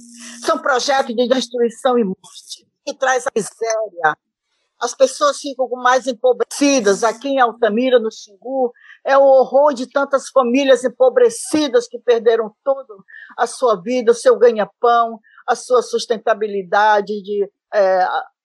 São 0.45 0.59
projetos 0.59 1.15
de 1.15 1.29
destruição 1.29 1.99
e 1.99 2.05
morte, 2.05 2.67
que 2.85 2.95
traz 2.95 3.27
a 3.27 3.31
miséria. 3.35 4.17
As 4.81 4.95
pessoas 4.95 5.39
ficam 5.39 5.69
mais 5.71 6.07
empobrecidas. 6.07 7.05
Aqui 7.05 7.29
em 7.29 7.41
Altamira, 7.41 8.01
no 8.01 8.11
Xingu, 8.11 8.73
é 9.05 9.17
o 9.17 9.23
horror 9.23 9.73
de 9.73 9.87
tantas 9.87 10.29
famílias 10.29 10.83
empobrecidas 10.83 11.87
que 11.87 11.99
perderam 11.99 12.55
toda 12.65 12.95
a 13.39 13.47
sua 13.47 13.81
vida, 13.81 14.11
o 14.11 14.15
seu 14.15 14.37
ganha-pão, 14.37 15.21
a 15.47 15.55
sua 15.55 15.83
sustentabilidade, 15.83 17.23
de, 17.23 17.49
é, 17.73 18.03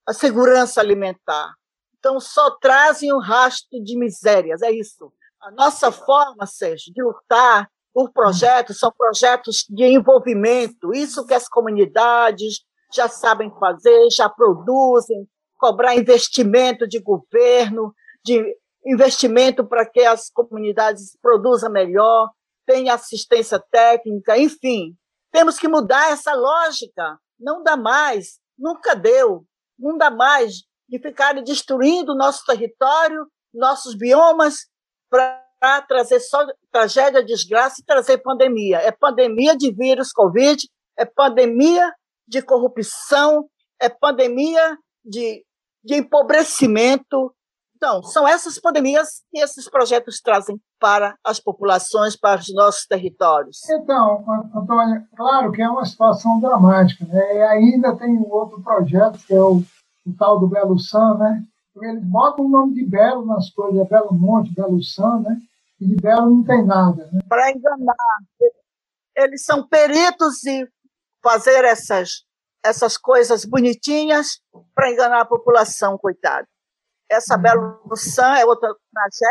a 0.07 0.13
segurança 0.13 0.79
alimentar. 0.79 1.53
Então, 1.97 2.19
só 2.19 2.51
trazem 2.51 3.11
um 3.11 3.19
rastro 3.19 3.83
de 3.83 3.97
misérias, 3.97 4.61
é 4.61 4.71
isso. 4.71 5.11
A 5.41 5.51
nossa 5.51 5.91
forma, 5.91 6.45
Sérgio, 6.45 6.93
de 6.93 7.01
lutar 7.01 7.69
por 7.93 8.11
projetos 8.11 8.77
são 8.77 8.91
projetos 8.95 9.65
de 9.67 9.83
envolvimento, 9.83 10.93
isso 10.93 11.25
que 11.25 11.33
as 11.33 11.47
comunidades 11.47 12.61
já 12.93 13.07
sabem 13.07 13.51
fazer, 13.59 14.09
já 14.11 14.29
produzem, 14.29 15.27
cobrar 15.57 15.95
investimento 15.95 16.87
de 16.87 16.99
governo, 16.99 17.93
de 18.23 18.55
investimento 18.85 19.65
para 19.65 19.85
que 19.85 20.01
as 20.01 20.29
comunidades 20.29 21.17
produzam 21.21 21.71
melhor, 21.71 22.29
tenha 22.65 22.93
assistência 22.93 23.59
técnica, 23.71 24.37
enfim. 24.37 24.95
Temos 25.31 25.57
que 25.57 25.67
mudar 25.67 26.11
essa 26.11 26.33
lógica. 26.33 27.17
Não 27.39 27.63
dá 27.63 27.75
mais, 27.75 28.39
nunca 28.57 28.95
deu, 28.95 29.45
não 29.77 29.97
dá 29.97 30.09
mais 30.09 30.63
de 30.87 30.99
ficarem 30.99 31.43
destruindo 31.43 32.15
nosso 32.15 32.45
território, 32.45 33.27
nossos 33.53 33.95
biomas, 33.95 34.67
para 35.09 35.81
trazer 35.87 36.19
só 36.19 36.45
tragédia, 36.71 37.23
desgraça 37.23 37.81
e 37.81 37.85
trazer 37.85 38.19
pandemia. 38.19 38.77
É 38.77 38.91
pandemia 38.91 39.55
de 39.55 39.71
vírus 39.71 40.11
Covid, 40.11 40.67
é 40.97 41.05
pandemia 41.05 41.93
de 42.27 42.41
corrupção, 42.41 43.47
é 43.79 43.89
pandemia 43.89 44.77
de, 45.03 45.43
de 45.83 45.95
empobrecimento. 45.95 47.33
Então, 47.75 48.01
são 48.01 48.27
essas 48.27 48.59
pandemias 48.59 49.23
que 49.31 49.39
esses 49.39 49.69
projetos 49.69 50.19
trazem 50.19 50.59
para 50.79 51.15
as 51.23 51.39
populações, 51.39 52.15
para 52.15 52.39
os 52.39 52.53
nossos 52.53 52.85
territórios. 52.87 53.59
Então, 53.69 54.25
Antônia, 54.55 55.07
claro 55.15 55.51
que 55.51 55.61
é 55.61 55.69
uma 55.69 55.85
situação 55.85 56.39
dramática, 56.39 57.05
né? 57.05 57.35
E 57.35 57.41
ainda 57.43 57.95
tem 57.95 58.17
um 58.17 58.27
outro 58.31 58.61
projeto, 58.61 59.19
que 59.19 59.33
é 59.33 59.41
o 59.41 59.63
o 60.07 60.13
tal 60.17 60.39
do 60.39 60.47
Belo 60.47 60.79
San, 60.79 61.15
né? 61.15 61.43
Eles 61.81 62.03
botam 62.05 62.45
o 62.45 62.49
nome 62.49 62.73
de 62.73 62.85
Belo 62.85 63.25
nas 63.25 63.49
coisas, 63.51 63.79
é 63.79 63.85
Belo 63.85 64.13
Monte, 64.13 64.53
Belo 64.53 64.81
San, 64.81 65.19
né? 65.19 65.37
E 65.79 65.85
de 65.85 65.95
Belo 65.95 66.29
não 66.29 66.43
tem 66.43 66.65
nada. 66.65 67.07
Né? 67.11 67.19
Para 67.27 67.51
enganar. 67.51 67.93
Eles 69.15 69.43
são 69.43 69.67
peritos 69.67 70.43
em 70.45 70.65
fazer 71.27 71.65
essas, 71.65 72.23
essas 72.63 72.97
coisas 72.97 73.43
bonitinhas 73.43 74.39
para 74.73 74.89
enganar 74.89 75.21
a 75.21 75.25
população, 75.25 75.97
coitado. 75.97 76.47
Essa 77.09 77.35
uhum. 77.35 77.41
Belo 77.41 77.95
San 77.95 78.35
é 78.37 78.45
outra 78.45 78.73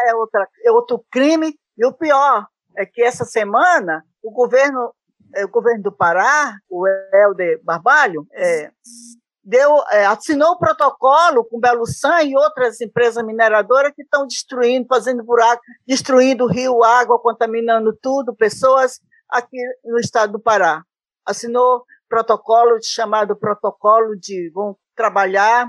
é 0.07 0.15
outra 0.15 0.49
é 0.65 0.71
outro 0.71 1.05
crime 1.11 1.59
e 1.77 1.85
o 1.87 1.93
pior 1.93 2.47
é 2.77 2.85
que 2.85 3.03
essa 3.03 3.25
semana 3.25 4.05
o 4.23 4.31
governo, 4.31 4.93
é, 5.35 5.45
o 5.45 5.49
governo 5.49 5.83
do 5.83 5.93
Pará, 5.93 6.55
o 6.69 6.87
Helder 6.87 7.61
Barbalho, 7.63 8.27
é, 8.33 8.71
deu, 9.43 9.77
é, 9.91 10.05
assinou 10.07 10.53
o 10.53 10.59
protocolo 10.59 11.45
com 11.45 11.61
Belo 11.61 11.87
San 11.87 12.23
e 12.23 12.37
outras 12.37 12.81
empresas 12.81 13.25
mineradoras 13.25 13.93
que 13.95 14.03
estão 14.03 14.27
destruindo, 14.27 14.87
fazendo 14.89 15.23
buraco, 15.23 15.63
destruindo 15.87 16.47
rio, 16.47 16.83
água, 16.83 17.19
contaminando 17.21 17.97
tudo, 18.03 18.35
pessoas 18.35 19.01
aqui 19.29 19.59
no 19.85 19.99
estado 19.99 20.33
do 20.33 20.41
Pará. 20.41 20.83
Assinou 21.27 21.85
protocolo 22.09 22.79
chamado 22.83 23.37
protocolo 23.37 24.17
de 24.17 24.51
vão 24.51 24.77
trabalhar 24.95 25.69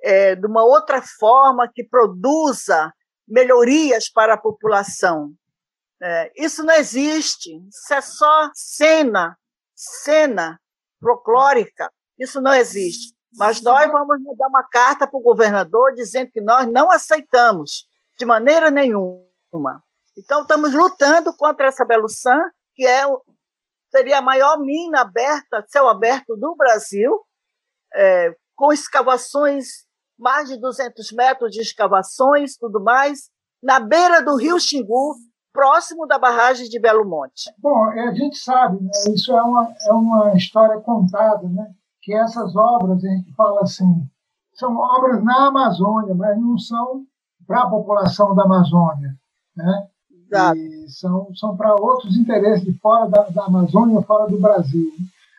é, 0.00 0.34
de 0.34 0.46
uma 0.46 0.64
outra 0.64 1.02
forma 1.02 1.70
que 1.72 1.84
produza 1.84 2.92
melhorias 3.26 4.08
para 4.08 4.34
a 4.34 4.38
população. 4.38 5.32
É, 6.00 6.32
isso 6.36 6.64
não 6.64 6.74
existe, 6.74 7.50
isso 7.68 7.94
é 7.94 8.00
só 8.00 8.50
cena, 8.54 9.36
cena 9.74 10.60
folclórica 11.00 11.90
isso 12.22 12.40
não 12.40 12.54
existe. 12.54 13.14
Mas 13.36 13.62
nós 13.62 13.90
vamos 13.90 14.22
mandar 14.22 14.46
uma 14.46 14.62
carta 14.62 15.06
para 15.06 15.18
o 15.18 15.22
governador 15.22 15.94
dizendo 15.94 16.30
que 16.30 16.40
nós 16.40 16.70
não 16.70 16.90
aceitamos 16.90 17.88
de 18.18 18.26
maneira 18.26 18.70
nenhuma. 18.70 19.82
Então, 20.16 20.42
estamos 20.42 20.74
lutando 20.74 21.34
contra 21.34 21.66
essa 21.66 21.84
Beluçã, 21.84 22.38
que 22.74 22.86
é, 22.86 23.04
seria 23.94 24.18
a 24.18 24.22
maior 24.22 24.58
mina 24.58 25.02
aberta, 25.02 25.64
céu 25.68 25.88
aberto 25.88 26.34
do 26.36 26.56
Brasil, 26.56 27.20
é, 27.94 28.34
com 28.56 28.72
escavações, 28.72 29.86
mais 30.18 30.48
de 30.48 30.58
200 30.58 31.12
metros 31.12 31.50
de 31.50 31.60
escavações, 31.60 32.56
tudo 32.56 32.82
mais, 32.82 33.30
na 33.62 33.78
beira 33.78 34.22
do 34.22 34.36
rio 34.36 34.58
Xingu, 34.58 35.14
próximo 35.52 36.06
da 36.06 36.18
barragem 36.18 36.68
de 36.68 36.80
Belo 36.80 37.04
Monte. 37.04 37.52
Bom, 37.58 37.92
é, 37.92 38.08
a 38.08 38.14
gente 38.14 38.38
sabe, 38.38 38.82
né? 38.82 38.90
isso 39.14 39.36
é 39.36 39.42
uma, 39.42 39.74
é 39.86 39.92
uma 39.92 40.34
história 40.34 40.80
contada, 40.80 41.46
né? 41.48 41.70
que 42.00 42.14
essas 42.14 42.56
obras, 42.56 43.04
a 43.04 43.08
gente 43.08 43.32
fala 43.34 43.60
assim, 43.60 44.08
são 44.54 44.76
obras 44.76 45.22
na 45.22 45.48
Amazônia, 45.48 46.14
mas 46.14 46.38
não 46.38 46.58
são 46.58 47.04
para 47.46 47.62
a 47.62 47.70
população 47.70 48.34
da 48.34 48.44
Amazônia, 48.44 49.16
né? 49.56 49.88
Exato. 50.32 50.58
E 50.58 50.90
são, 50.90 51.34
são 51.34 51.56
para 51.56 51.74
outros 51.74 52.16
interesses 52.16 52.64
de 52.64 52.72
fora 52.74 53.08
da, 53.08 53.22
da 53.28 53.44
Amazônia, 53.44 54.02
fora 54.02 54.30
do 54.30 54.38
Brasil. 54.38 54.92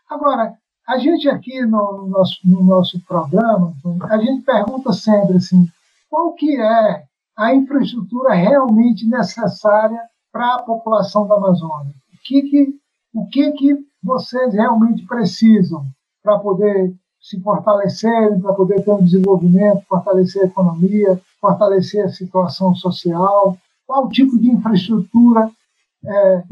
Agora, 0.10 0.54
a 0.88 0.98
gente 0.98 1.30
aqui 1.30 1.62
no, 1.62 1.98
no, 1.98 2.08
nosso, 2.08 2.40
no 2.44 2.64
nosso 2.64 3.00
programa, 3.02 3.74
a 4.10 4.18
gente 4.18 4.44
pergunta 4.44 4.94
sempre 4.94 5.38
assim, 5.38 5.68
qual 6.10 6.34
que 6.34 6.60
é 6.60 7.04
a 7.36 7.56
infraestrutura 7.56 8.34
realmente 8.34 9.08
necessária 9.08 10.00
para 10.32 10.56
a 10.56 10.62
população 10.62 11.28
da 11.28 11.36
Amazônia? 11.36 11.94
O 12.14 12.18
que 12.24 12.42
que, 12.44 12.76
o 13.14 13.26
que 13.28 13.52
que 13.54 13.78
vocês 14.04 14.54
realmente 14.54 15.06
precisam? 15.06 15.88
para 16.24 16.40
poder 16.40 16.96
se 17.22 17.40
fortalecerem, 17.42 18.40
para 18.40 18.54
poder 18.54 18.84
ter 18.84 18.92
um 18.92 19.04
desenvolvimento, 19.04 19.84
fortalecer 19.88 20.44
a 20.44 20.46
economia, 20.46 21.22
fortalecer 21.40 22.06
a 22.06 22.10
situação 22.10 22.74
social? 22.74 23.58
Qual 23.94 24.10
tipo 24.10 24.40
de 24.40 24.50
infraestrutura 24.50 25.52
é, 26.04 26.44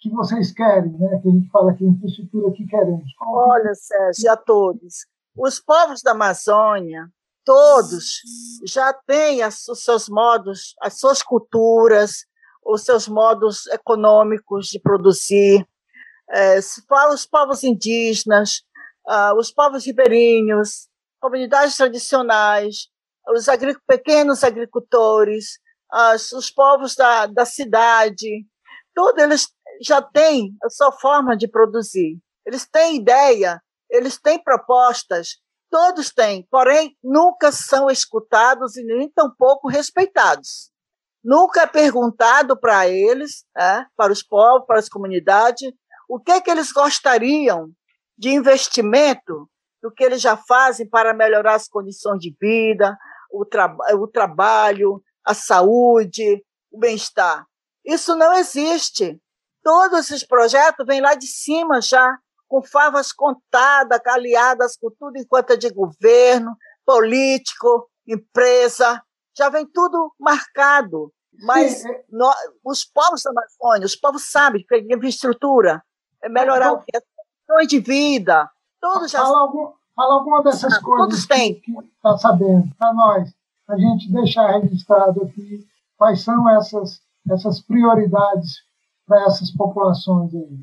que 0.00 0.10
vocês 0.10 0.52
querem, 0.52 0.92
né? 0.98 1.18
que 1.22 1.28
a 1.28 1.32
gente 1.32 1.48
fala 1.48 1.70
aqui, 1.70 1.82
infraestrutura 1.82 2.52
que 2.52 2.66
queremos? 2.66 3.10
Qual 3.16 3.48
Olha, 3.48 3.74
Sérgio, 3.74 4.30
a 4.30 4.36
todos. 4.36 5.06
Os 5.34 5.58
povos 5.58 6.02
da 6.02 6.10
Amazônia, 6.10 7.08
todos, 7.42 8.20
já 8.66 8.92
têm 8.92 9.40
as, 9.40 9.66
os 9.66 9.82
seus 9.82 10.10
modos, 10.10 10.74
as 10.82 11.00
suas 11.00 11.22
culturas, 11.22 12.26
os 12.62 12.82
seus 12.82 13.08
modos 13.08 13.66
econômicos 13.68 14.66
de 14.66 14.78
produzir. 14.78 15.66
É, 16.28 16.58
os 16.58 17.24
povos 17.24 17.64
indígenas, 17.64 18.62
uh, 19.08 19.34
os 19.38 19.50
povos 19.50 19.86
ribeirinhos, 19.86 20.86
comunidades 21.18 21.78
tradicionais, 21.78 22.90
os 23.26 23.48
agric 23.48 23.80
pequenos 23.86 24.44
agricultores, 24.44 25.58
as, 25.92 26.32
os 26.32 26.50
povos 26.50 26.94
da, 26.94 27.26
da 27.26 27.44
cidade, 27.44 28.46
todos 28.94 29.22
eles 29.22 29.48
já 29.82 30.02
têm 30.02 30.54
a 30.62 30.70
sua 30.70 30.92
forma 30.92 31.36
de 31.36 31.48
produzir. 31.48 32.18
Eles 32.46 32.66
têm 32.68 32.96
ideia, 32.96 33.60
eles 33.90 34.20
têm 34.20 34.42
propostas, 34.42 35.38
todos 35.70 36.10
têm, 36.10 36.46
porém 36.50 36.96
nunca 37.02 37.52
são 37.52 37.90
escutados 37.90 38.76
e 38.76 38.84
nem 38.84 39.10
tampouco 39.10 39.68
respeitados. 39.68 40.70
Nunca 41.22 41.62
é 41.62 41.66
perguntado 41.66 42.58
para 42.58 42.88
eles, 42.88 43.44
é, 43.56 43.84
para 43.96 44.12
os 44.12 44.22
povos, 44.22 44.66
para 44.66 44.78
as 44.78 44.88
comunidades, 44.88 45.70
o 46.08 46.18
que, 46.18 46.32
é 46.32 46.40
que 46.40 46.50
eles 46.50 46.72
gostariam 46.72 47.70
de 48.18 48.30
investimento 48.30 49.48
do 49.82 49.90
que 49.90 50.02
eles 50.02 50.20
já 50.20 50.36
fazem 50.36 50.88
para 50.88 51.14
melhorar 51.14 51.54
as 51.54 51.68
condições 51.68 52.18
de 52.18 52.34
vida, 52.40 52.96
o, 53.30 53.44
tra 53.44 53.74
o 53.94 54.08
trabalho, 54.08 55.02
a 55.30 55.34
saúde, 55.34 56.44
o 56.70 56.78
bem-estar. 56.78 57.46
Isso 57.84 58.14
não 58.16 58.34
existe. 58.34 59.20
Todos 59.62 60.00
esses 60.00 60.26
projetos 60.26 60.86
vêm 60.86 61.00
lá 61.00 61.14
de 61.14 61.26
cima 61.26 61.80
já, 61.80 62.18
com 62.48 62.62
favas 62.62 63.12
contadas, 63.12 64.00
aliadas 64.06 64.76
com 64.76 64.90
tudo 64.90 65.16
enquanto 65.18 65.52
é 65.52 65.56
de 65.56 65.70
governo, 65.70 66.56
político, 66.84 67.88
empresa, 68.06 69.02
já 69.36 69.48
vem 69.48 69.66
tudo 69.66 70.12
marcado. 70.18 71.12
Mas 71.42 71.84
é. 71.84 72.04
nós, 72.10 72.36
os 72.64 72.84
povos 72.84 73.22
da 73.22 73.30
Amazônia, 73.30 73.86
os 73.86 73.96
povos 73.96 74.30
sabem 74.30 74.64
que 74.66 74.74
a 74.74 74.78
infraestrutura 74.78 75.82
é 76.22 76.28
melhorar 76.28 76.72
o 76.72 76.80
que? 76.80 77.00
condições 77.50 77.68
de 77.68 77.80
vida. 77.80 78.50
Todos 78.80 79.12
fala, 79.12 79.28
já... 79.28 79.38
algum, 79.38 79.72
fala 79.94 80.14
alguma 80.14 80.42
dessas 80.42 80.74
ah, 80.74 80.82
coisas 80.82 81.06
todos 81.06 81.26
têm. 81.26 81.62
está 81.96 82.18
sabendo, 82.18 82.68
para 82.76 82.92
nós, 82.92 83.30
a 83.70 83.76
gente 83.76 84.12
deixar 84.12 84.58
registrado 84.58 85.22
aqui 85.22 85.64
quais 85.96 86.22
são 86.22 86.48
essas, 86.50 87.00
essas 87.30 87.60
prioridades 87.60 88.50
para 89.06 89.24
essas 89.24 89.50
populações 89.50 90.34
aí. 90.34 90.58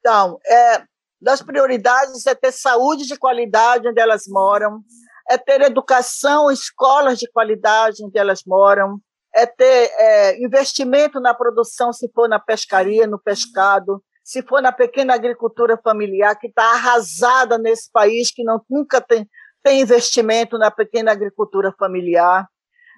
Então, 0.00 0.38
é, 0.46 0.84
das 1.20 1.42
prioridades 1.42 2.26
é 2.26 2.34
ter 2.34 2.52
saúde 2.52 3.06
de 3.06 3.18
qualidade 3.18 3.88
onde 3.88 4.00
elas 4.00 4.24
moram, 4.28 4.82
é 5.28 5.36
ter 5.36 5.60
educação, 5.62 6.50
escolas 6.50 7.18
de 7.18 7.30
qualidade 7.30 8.04
onde 8.04 8.18
elas 8.18 8.42
moram, 8.46 9.00
é 9.34 9.44
ter 9.44 9.90
é, 9.98 10.42
investimento 10.42 11.20
na 11.20 11.34
produção, 11.34 11.92
se 11.92 12.10
for 12.12 12.28
na 12.28 12.38
pescaria, 12.38 13.06
no 13.06 13.18
pescado, 13.18 14.02
se 14.24 14.42
for 14.42 14.62
na 14.62 14.72
pequena 14.72 15.14
agricultura 15.14 15.78
familiar, 15.82 16.36
que 16.36 16.48
está 16.48 16.64
arrasada 16.72 17.58
nesse 17.58 17.90
país, 17.92 18.30
que 18.30 18.42
não, 18.42 18.60
nunca 18.68 19.00
tem, 19.00 19.28
tem 19.66 19.80
investimento 19.80 20.56
na 20.58 20.70
pequena 20.70 21.10
agricultura 21.10 21.74
familiar. 21.76 22.48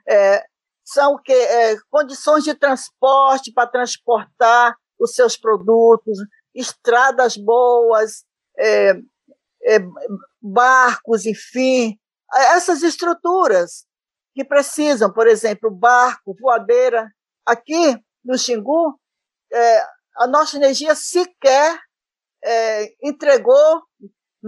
É, 0.06 0.44
são 0.84 1.16
que, 1.16 1.32
é, 1.32 1.78
condições 1.88 2.44
de 2.44 2.54
transporte 2.54 3.50
para 3.50 3.66
transportar 3.66 4.76
os 5.00 5.14
seus 5.14 5.34
produtos, 5.34 6.18
estradas 6.54 7.38
boas, 7.38 8.22
é, 8.58 8.90
é, 9.64 9.78
barcos, 10.42 11.24
enfim, 11.24 11.98
essas 12.34 12.82
estruturas 12.82 13.86
que 14.34 14.44
precisam, 14.44 15.10
por 15.10 15.26
exemplo, 15.26 15.70
barco, 15.70 16.36
voadeira. 16.38 17.08
Aqui 17.46 17.96
no 18.22 18.36
Xingu, 18.36 19.00
é, 19.50 19.80
a 20.18 20.26
nossa 20.26 20.58
energia 20.58 20.94
sequer 20.94 21.80
é, 22.44 22.92
entregou, 23.02 23.82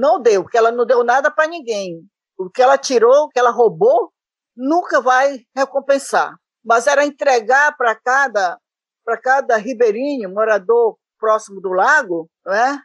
não 0.01 0.21
deu, 0.21 0.43
porque 0.43 0.57
ela 0.57 0.73
não 0.73 0.87
deu 0.87 1.05
nada 1.05 1.31
para 1.31 1.47
ninguém. 1.47 2.01
O 2.39 2.49
que 2.49 2.63
ela 2.63 2.79
tirou, 2.79 3.25
o 3.25 3.29
que 3.29 3.39
ela 3.39 3.51
roubou, 3.51 4.11
nunca 4.57 5.01
vai 5.01 5.45
recompensar. 5.55 6.35
Mas 6.65 6.87
era 6.87 7.05
entregar 7.05 7.77
para 7.77 7.95
cada, 7.95 8.59
para 9.05 9.19
cada 9.21 9.57
ribeirinho, 9.57 10.31
morador 10.31 10.97
próximo 11.19 11.61
do 11.61 11.71
lago, 11.71 12.29
é? 12.49 12.79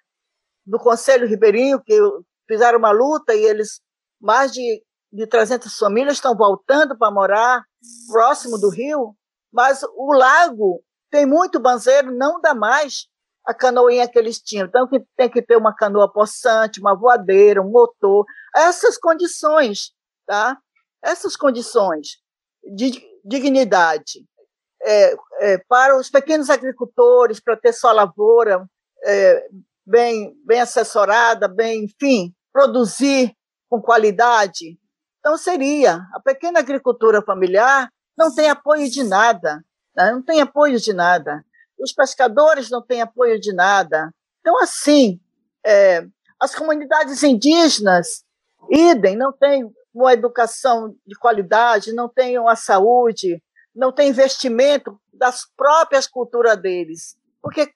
do 0.65 0.77
Conselho 0.77 1.27
Ribeirinho, 1.27 1.81
que 1.81 1.97
fizeram 2.47 2.79
uma 2.79 2.91
luta 2.91 3.33
e 3.33 3.43
eles, 3.43 3.79
mais 4.19 4.51
de, 4.51 4.83
de 5.11 5.27
300 5.27 5.77
famílias 5.77 6.15
estão 6.15 6.35
voltando 6.35 6.97
para 6.97 7.11
morar 7.11 7.63
próximo 8.11 8.57
do 8.57 8.69
rio, 8.69 9.15
mas 9.53 9.83
o 9.83 10.11
lago 10.11 10.83
tem 11.09 11.25
muito 11.25 11.59
banzeiro, 11.59 12.11
não 12.11 12.41
dá 12.41 12.53
mais 12.53 13.07
a 13.45 13.53
canoinha 13.53 14.07
que 14.07 14.17
eles 14.17 14.39
tinham. 14.39 14.67
Então, 14.67 14.87
tem 15.15 15.29
que 15.29 15.41
ter 15.41 15.55
uma 15.55 15.75
canoa 15.75 16.11
possante, 16.11 16.79
uma 16.79 16.95
voadeira, 16.95 17.61
um 17.61 17.69
motor. 17.69 18.25
Essas 18.55 18.97
condições, 18.97 19.91
tá? 20.25 20.57
Essas 21.03 21.35
condições 21.35 22.17
de 22.75 22.91
dignidade 23.23 24.25
é, 24.81 25.15
é, 25.39 25.57
para 25.67 25.97
os 25.97 26.09
pequenos 26.09 26.49
agricultores, 26.49 27.39
para 27.39 27.55
ter 27.55 27.73
sua 27.73 27.91
lavoura 27.91 28.67
é, 29.03 29.47
bem, 29.85 30.33
bem 30.45 30.61
assessorada, 30.61 31.47
bem, 31.47 31.85
enfim, 31.85 32.33
produzir 32.51 33.35
com 33.69 33.81
qualidade. 33.81 34.77
Então, 35.19 35.37
seria. 35.37 36.01
A 36.13 36.19
pequena 36.19 36.59
agricultura 36.59 37.21
familiar 37.21 37.89
não 38.17 38.33
tem 38.33 38.49
apoio 38.49 38.89
de 38.89 39.03
nada. 39.03 39.63
Né? 39.95 40.11
não 40.11 40.21
tem 40.21 40.41
apoio 40.41 40.79
de 40.79 40.93
nada. 40.93 41.43
Os 41.79 41.91
pescadores 41.91 42.69
não 42.69 42.81
têm 42.81 43.01
apoio 43.01 43.39
de 43.39 43.53
nada. 43.53 44.13
Então, 44.39 44.61
assim, 44.61 45.19
é, 45.65 46.05
as 46.39 46.55
comunidades 46.55 47.23
indígenas, 47.23 48.23
idem, 48.69 49.15
não 49.15 49.31
têm 49.31 49.69
uma 49.93 50.13
educação 50.13 50.95
de 51.05 51.15
qualidade, 51.15 51.93
não 51.93 52.09
têm 52.09 52.37
uma 52.37 52.55
saúde, 52.55 53.41
não 53.73 53.91
têm 53.91 54.09
investimento 54.09 54.99
das 55.13 55.45
próprias 55.55 56.07
culturas 56.07 56.57
deles. 56.61 57.17
Porque 57.41 57.71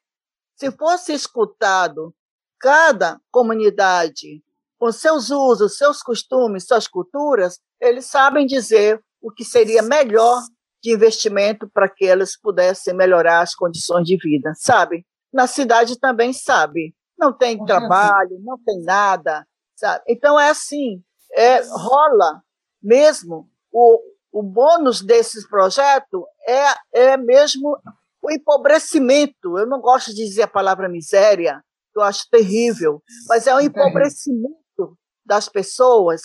se 0.56 0.72
fosse 0.72 1.14
escutado 1.14 2.14
cada 2.60 3.20
comunidade 3.32 4.44
com 4.78 4.92
seus 4.92 5.30
usos, 5.30 5.78
seus 5.78 6.02
costumes, 6.02 6.66
suas 6.66 6.88
culturas, 6.88 7.60
eles 7.80 8.06
sabem 8.06 8.46
dizer 8.46 9.02
o 9.22 9.32
que 9.32 9.44
seria 9.44 9.82
melhor 9.82 10.42
de 10.82 10.94
investimento 10.94 11.70
para 11.70 11.90
que 11.90 12.06
elas 12.06 12.38
pudessem 12.40 12.94
melhorar 12.94 13.42
as 13.42 13.54
condições 13.54 14.06
de 14.06 14.18
vida, 14.18 14.54
sabe? 14.56 15.06
Na 15.32 15.48
cidade 15.48 16.00
também 16.00 16.34
sabe. 16.34 16.96
Não 17.18 17.34
tem 17.34 17.64
trabalho, 17.66 18.40
não 18.42 18.58
tem 18.64 18.82
nada, 18.84 19.46
sabe? 19.76 20.04
Então 20.08 20.40
é 20.40 20.50
assim, 20.50 21.04
é, 21.34 21.62
rola 21.70 22.42
mesmo 22.82 23.50
o, 23.72 24.00
o 24.32 24.42
bônus 24.42 25.02
desses 25.02 25.48
projetos 25.48 26.22
é, 26.48 27.12
é 27.12 27.18
mesmo 27.18 27.78
o 28.22 28.32
empobrecimento. 28.32 29.58
Eu 29.58 29.68
não 29.68 29.82
gosto 29.82 30.14
de 30.14 30.26
dizer 30.26 30.44
a 30.44 30.48
palavra 30.48 30.88
miséria, 30.88 31.62
eu 31.96 32.02
acho 32.02 32.30
terrível, 32.32 33.02
mas 33.28 33.48
é 33.48 33.56
o 33.56 33.60
empobrecimento 33.60 34.98
das 35.26 35.50
pessoas 35.50 36.22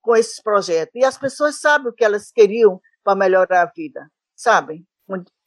com 0.00 0.16
esses 0.16 0.42
projetos. 0.42 0.92
E 0.94 1.04
as 1.04 1.16
pessoas 1.16 1.60
sabem 1.60 1.88
o 1.88 1.92
que 1.92 2.04
elas 2.04 2.30
queriam 2.30 2.80
para 3.02 3.16
melhorar 3.16 3.62
a 3.62 3.72
vida, 3.74 4.06
sabem? 4.36 4.84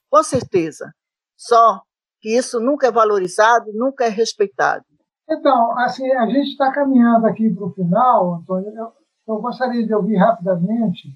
Com 0.10 0.24
certeza. 0.24 0.94
Só 1.38 1.82
que 2.22 2.38
isso 2.38 2.60
nunca 2.60 2.88
é 2.88 2.92
valorizado, 2.92 3.72
nunca 3.74 4.06
é 4.06 4.10
respeitado. 4.10 4.86
Então, 5.30 5.78
assim, 5.80 6.10
a 6.14 6.26
gente 6.28 6.52
está 6.52 6.72
caminhando 6.72 7.26
aqui 7.26 7.50
para 7.50 7.66
o 7.66 7.74
final, 7.74 8.36
Antônio. 8.36 8.70
Eu, 8.76 8.92
eu, 9.28 9.42
gostaria 9.42 9.86
de 9.86 9.94
ouvir 9.94 10.18
rapidamente 10.18 11.10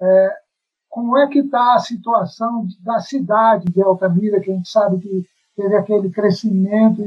é, 0.00 0.36
como 0.88 1.18
é 1.18 1.28
que 1.28 1.40
está 1.40 1.74
a 1.74 1.80
situação 1.80 2.66
da 2.80 3.00
cidade 3.00 3.66
de 3.66 3.82
Altamira, 3.82 4.40
que 4.40 4.50
a 4.50 4.54
gente 4.54 4.68
sabe 4.68 5.00
que 5.00 5.26
teve 5.56 5.76
aquele 5.76 6.08
crescimento 6.10 7.02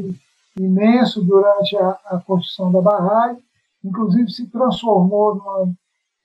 imenso 0.59 1.23
durante 1.23 1.77
a, 1.77 1.97
a 2.05 2.21
construção 2.25 2.71
da 2.71 2.81
barragem, 2.81 3.41
inclusive 3.83 4.29
se 4.29 4.47
transformou 4.47 5.35
numa, 5.35 5.73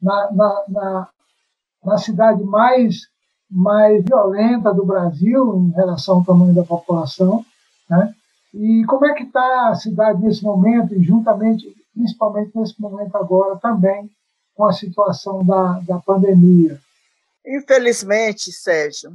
na, 0.02 0.32
na, 0.32 0.64
na, 0.68 1.08
na 1.86 1.96
cidade 1.98 2.42
mais, 2.42 3.02
mais 3.48 4.04
violenta 4.04 4.74
do 4.74 4.84
Brasil 4.84 5.56
em 5.56 5.70
relação 5.70 6.16
ao 6.16 6.24
tamanho 6.24 6.54
da 6.54 6.64
população. 6.64 7.46
Né? 7.88 8.12
E 8.52 8.84
como 8.86 9.06
é 9.06 9.14
que 9.14 9.22
está 9.22 9.68
a 9.68 9.74
cidade 9.76 10.20
nesse 10.20 10.42
momento, 10.42 10.94
e 10.94 11.02
juntamente, 11.02 11.72
principalmente 11.94 12.50
nesse 12.56 12.80
momento 12.80 13.16
agora 13.16 13.56
também, 13.58 14.10
com 14.54 14.64
a 14.64 14.72
situação 14.72 15.44
da, 15.44 15.78
da 15.80 15.98
pandemia? 16.00 16.80
Infelizmente, 17.46 18.50
Sérgio, 18.50 19.12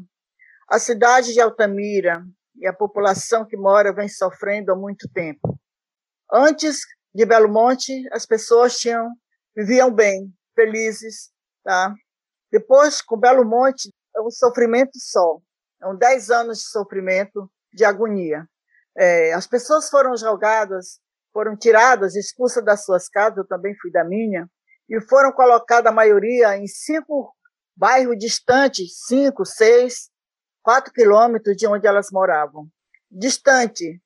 a 0.70 0.80
cidade 0.80 1.34
de 1.34 1.42
Altamira 1.42 2.24
e 2.56 2.66
a 2.66 2.72
população 2.72 3.44
que 3.44 3.58
mora 3.58 3.92
vem 3.92 4.08
sofrendo 4.08 4.72
há 4.72 4.76
muito 4.76 5.10
tempo. 5.10 5.60
Antes 6.32 6.80
de 7.14 7.26
Belo 7.26 7.52
Monte, 7.52 8.08
as 8.14 8.26
pessoas 8.26 8.78
tinham 8.78 9.10
viviam 9.54 9.92
bem, 9.92 10.32
felizes, 10.56 11.30
tá? 11.62 11.94
Depois, 12.52 13.02
com 13.02 13.18
Belo 13.18 13.46
Monte, 13.46 13.94
é 14.16 14.22
um 14.22 14.30
sofrimento 14.30 14.92
só. 14.96 15.40
São 15.80 15.96
dez 15.96 16.30
anos 16.30 16.60
de 16.60 16.66
sofrimento, 16.66 17.50
de 17.74 17.86
agonia. 17.86 18.46
É, 18.98 19.34
as 19.34 19.48
pessoas 19.48 19.90
foram 19.90 20.16
jogadas, 20.18 21.00
foram 21.34 21.56
tiradas, 21.56 22.16
expulsas 22.16 22.64
das 22.64 22.84
suas 22.84 23.08
casas, 23.08 23.38
eu 23.38 23.48
também 23.48 23.76
fui 23.82 23.90
da 23.90 24.04
minha, 24.04 24.50
e 24.90 25.00
foram 25.02 25.32
colocadas, 25.32 25.90
a 25.90 25.96
maioria, 25.96 26.58
em 26.58 26.68
cinco 26.68 27.34
bairros 27.76 28.18
distantes, 28.18 29.06
cinco, 29.08 29.46
seis, 29.46 30.10
quatro 30.62 30.92
quilômetros 30.94 31.56
de 31.56 31.66
onde 31.66 31.88
elas 31.88 32.12
moravam. 32.12 32.68
Distante. 33.10 34.02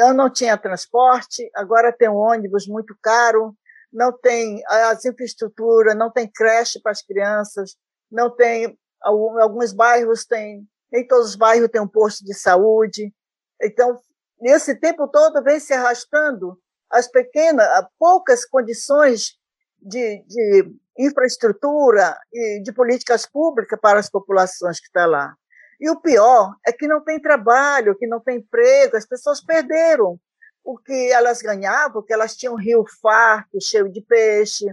Eu 0.00 0.12
não 0.12 0.32
tinha 0.32 0.56
transporte, 0.56 1.48
agora 1.54 1.92
tem 1.92 2.08
um 2.08 2.16
ônibus 2.16 2.66
muito 2.66 2.96
caro, 3.02 3.56
não 3.92 4.16
tem 4.16 4.62
as 4.66 5.04
infraestruturas, 5.04 5.96
não 5.96 6.10
tem 6.10 6.30
creche 6.30 6.80
para 6.80 6.92
as 6.92 7.02
crianças, 7.02 7.76
não 8.10 8.34
tem 8.34 8.78
alguns 9.02 9.72
bairros 9.72 10.24
tem, 10.24 10.66
nem 10.90 11.06
todos 11.06 11.30
os 11.30 11.36
bairros 11.36 11.68
têm 11.68 11.80
um 11.80 11.88
posto 11.88 12.24
de 12.24 12.34
saúde. 12.34 13.12
Então, 13.60 14.00
nesse 14.40 14.74
tempo 14.76 15.08
todo 15.08 15.42
vem 15.42 15.58
se 15.58 15.72
arrastando 15.72 16.58
as 16.90 17.08
pequenas, 17.08 17.66
poucas 17.98 18.44
condições 18.44 19.38
de, 19.80 20.24
de 20.26 20.72
infraestrutura 20.98 22.16
e 22.32 22.62
de 22.62 22.72
políticas 22.72 23.26
públicas 23.26 23.78
para 23.80 23.98
as 23.98 24.10
populações 24.10 24.78
que 24.78 24.86
estão 24.86 25.08
lá. 25.08 25.34
E 25.80 25.90
o 25.90 26.00
pior 26.00 26.54
é 26.66 26.70
que 26.70 26.86
não 26.86 27.02
tem 27.02 27.20
trabalho, 27.20 27.96
que 27.96 28.06
não 28.06 28.20
tem 28.20 28.38
emprego, 28.38 28.96
as 28.96 29.06
pessoas 29.06 29.42
perderam 29.44 30.20
o 30.64 30.78
que 30.78 31.12
elas 31.12 31.42
ganhavam, 31.42 31.92
porque 31.92 32.12
elas 32.12 32.36
tinham 32.36 32.54
um 32.54 32.58
rio 32.58 32.84
farto, 33.00 33.60
cheio 33.60 33.90
de 33.90 34.00
peixe. 34.00 34.66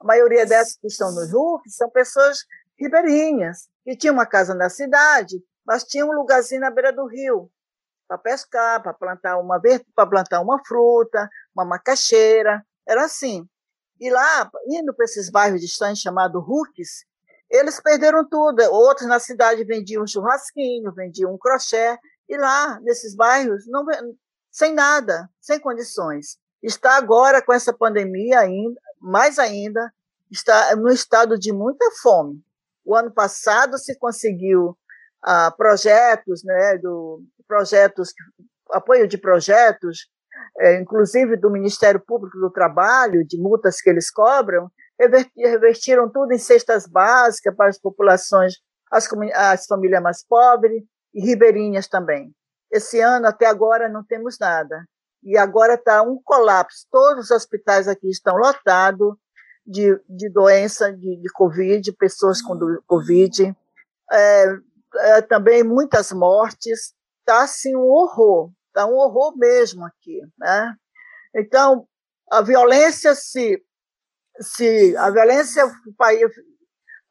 A 0.00 0.04
maioria 0.04 0.46
dessas 0.46 0.76
que 0.76 0.86
estão 0.86 1.12
no 1.12 1.26
rio 1.26 1.60
são 1.66 1.90
pessoas 1.90 2.44
ribeirinhas, 2.78 3.68
que 3.84 3.96
tinham 3.96 4.14
uma 4.14 4.26
casa 4.26 4.54
na 4.54 4.70
cidade, 4.70 5.42
mas 5.66 5.84
tinham 5.84 6.08
um 6.08 6.12
lugarzinho 6.12 6.60
na 6.60 6.70
beira 6.70 6.92
do 6.92 7.06
rio 7.06 7.50
para 8.08 8.16
pescar, 8.16 8.82
para 8.82 8.94
plantar 8.94 9.38
uma 9.38 9.60
para 9.94 10.06
plantar 10.06 10.40
uma 10.40 10.58
fruta, 10.64 11.28
uma 11.54 11.64
macaxeira, 11.64 12.64
era 12.86 13.04
assim. 13.04 13.46
E 14.00 14.08
lá, 14.10 14.50
indo 14.66 14.94
para 14.94 15.04
esses 15.04 15.28
bairros 15.28 15.60
distantes 15.60 16.00
chamados 16.00 16.42
Huques, 16.42 17.04
eles 17.50 17.80
perderam 17.80 18.26
tudo. 18.26 18.62
Outros 18.72 19.06
na 19.06 19.18
cidade 19.18 19.64
vendiam 19.64 20.04
um 20.04 20.06
churrasquinho, 20.06 20.92
vendiam 20.92 21.34
um 21.34 21.38
crochê, 21.38 21.98
e 22.28 22.36
lá, 22.36 22.78
nesses 22.80 23.14
bairros, 23.14 23.66
não, 23.66 23.84
sem 24.50 24.74
nada, 24.74 25.28
sem 25.40 25.58
condições. 25.60 26.38
Está 26.62 26.96
agora 26.96 27.40
com 27.42 27.52
essa 27.52 27.72
pandemia 27.72 28.40
ainda, 28.40 28.80
mais 29.00 29.38
ainda, 29.38 29.92
está 30.30 30.74
no 30.76 30.88
estado 30.88 31.38
de 31.38 31.52
muita 31.52 31.84
fome. 32.02 32.42
O 32.84 32.94
ano 32.94 33.10
passado 33.10 33.78
se 33.78 33.96
conseguiu 33.98 34.76
ah, 35.22 35.52
projetos, 35.56 36.42
né, 36.44 36.78
do 36.78 37.22
projetos, 37.46 38.12
apoio 38.70 39.08
de 39.08 39.16
projetos, 39.16 40.08
é, 40.58 40.80
inclusive 40.80 41.36
do 41.36 41.50
Ministério 41.50 42.00
Público 42.00 42.38
do 42.38 42.50
Trabalho, 42.50 43.26
de 43.26 43.40
multas 43.40 43.80
que 43.80 43.88
eles 43.88 44.10
cobram, 44.10 44.70
revertiram 45.36 46.10
tudo 46.10 46.32
em 46.32 46.38
cestas 46.38 46.86
básicas 46.86 47.54
para 47.54 47.68
as 47.68 47.78
populações, 47.78 48.54
as, 48.90 49.08
as 49.34 49.66
famílias 49.66 50.02
mais 50.02 50.24
pobres 50.24 50.82
e 51.14 51.20
ribeirinhas 51.20 51.88
também. 51.88 52.34
Esse 52.70 53.00
ano, 53.00 53.26
até 53.26 53.46
agora, 53.46 53.88
não 53.88 54.04
temos 54.04 54.38
nada. 54.38 54.86
E 55.22 55.36
agora 55.36 55.74
está 55.74 56.02
um 56.02 56.20
colapso. 56.22 56.86
Todos 56.90 57.24
os 57.24 57.30
hospitais 57.30 57.88
aqui 57.88 58.08
estão 58.08 58.36
lotados 58.36 59.14
de, 59.66 59.98
de 60.08 60.30
doença, 60.30 60.92
de, 60.92 61.16
de 61.16 61.32
Covid, 61.32 61.92
pessoas 61.92 62.40
com 62.40 62.58
Covid. 62.86 63.54
É, 64.12 64.44
é, 64.96 65.22
também 65.22 65.62
muitas 65.62 66.12
mortes. 66.12 66.94
Está, 67.20 67.42
assim, 67.42 67.74
um 67.74 67.88
horror. 67.88 68.50
Está 68.68 68.86
um 68.86 68.94
horror 68.94 69.36
mesmo 69.36 69.84
aqui, 69.84 70.20
né? 70.38 70.74
Então, 71.34 71.86
a 72.30 72.42
violência 72.42 73.14
se... 73.14 73.62
se 74.40 74.96
a 74.96 75.10
violência... 75.10 75.66
O 75.66 75.94
país, 75.96 76.30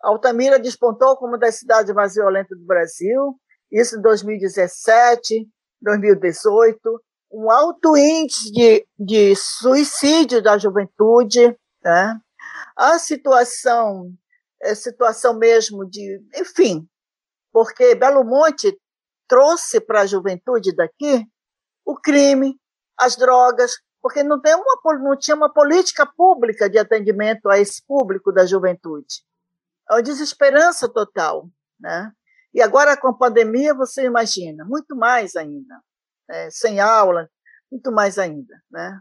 Altamira 0.01 0.59
despontou 0.59 1.17
como 1.17 1.33
uma 1.33 1.39
das 1.39 1.55
cidades 1.55 1.93
mais 1.93 2.13
violentas 2.13 2.57
do 2.57 2.65
Brasil 2.65 3.35
isso 3.71 3.97
em 3.97 4.01
2017, 4.01 5.47
2018, 5.81 7.03
um 7.31 7.51
alto 7.51 7.97
índice 7.97 8.51
de, 8.51 8.87
de 8.97 9.35
suicídio 9.35 10.41
da 10.41 10.57
juventude, 10.57 11.55
né? 11.83 12.19
a 12.75 12.97
situação, 12.97 14.11
a 14.63 14.75
situação 14.75 15.37
mesmo 15.37 15.85
de, 15.85 16.21
enfim, 16.35 16.87
porque 17.51 17.95
Belo 17.95 18.23
Monte 18.23 18.77
trouxe 19.27 19.81
para 19.81 20.01
a 20.01 20.05
juventude 20.05 20.75
daqui 20.75 21.25
o 21.85 21.95
crime, 21.95 22.59
as 22.97 23.15
drogas, 23.15 23.73
porque 24.01 24.23
não, 24.23 24.39
tem 24.39 24.55
uma, 24.55 24.99
não 24.99 25.17
tinha 25.17 25.35
uma 25.35 25.51
política 25.51 26.05
pública 26.05 26.69
de 26.69 26.77
atendimento 26.77 27.49
a 27.49 27.59
esse 27.59 27.83
público 27.85 28.31
da 28.31 28.45
juventude. 28.45 29.23
É 29.89 29.95
uma 29.95 30.03
desesperança 30.03 30.87
total, 30.87 31.49
né? 31.79 32.11
E 32.57 32.61
agora 32.63 32.97
com 32.97 33.09
a 33.09 33.13
pandemia, 33.13 33.71
você 33.75 34.05
imagina, 34.05 34.65
muito 34.65 34.95
mais 34.95 35.35
ainda, 35.35 35.79
né? 36.27 36.49
sem 36.49 36.79
aula, 36.79 37.29
muito 37.71 37.91
mais 37.91 38.17
ainda, 38.17 38.59
né? 38.71 38.99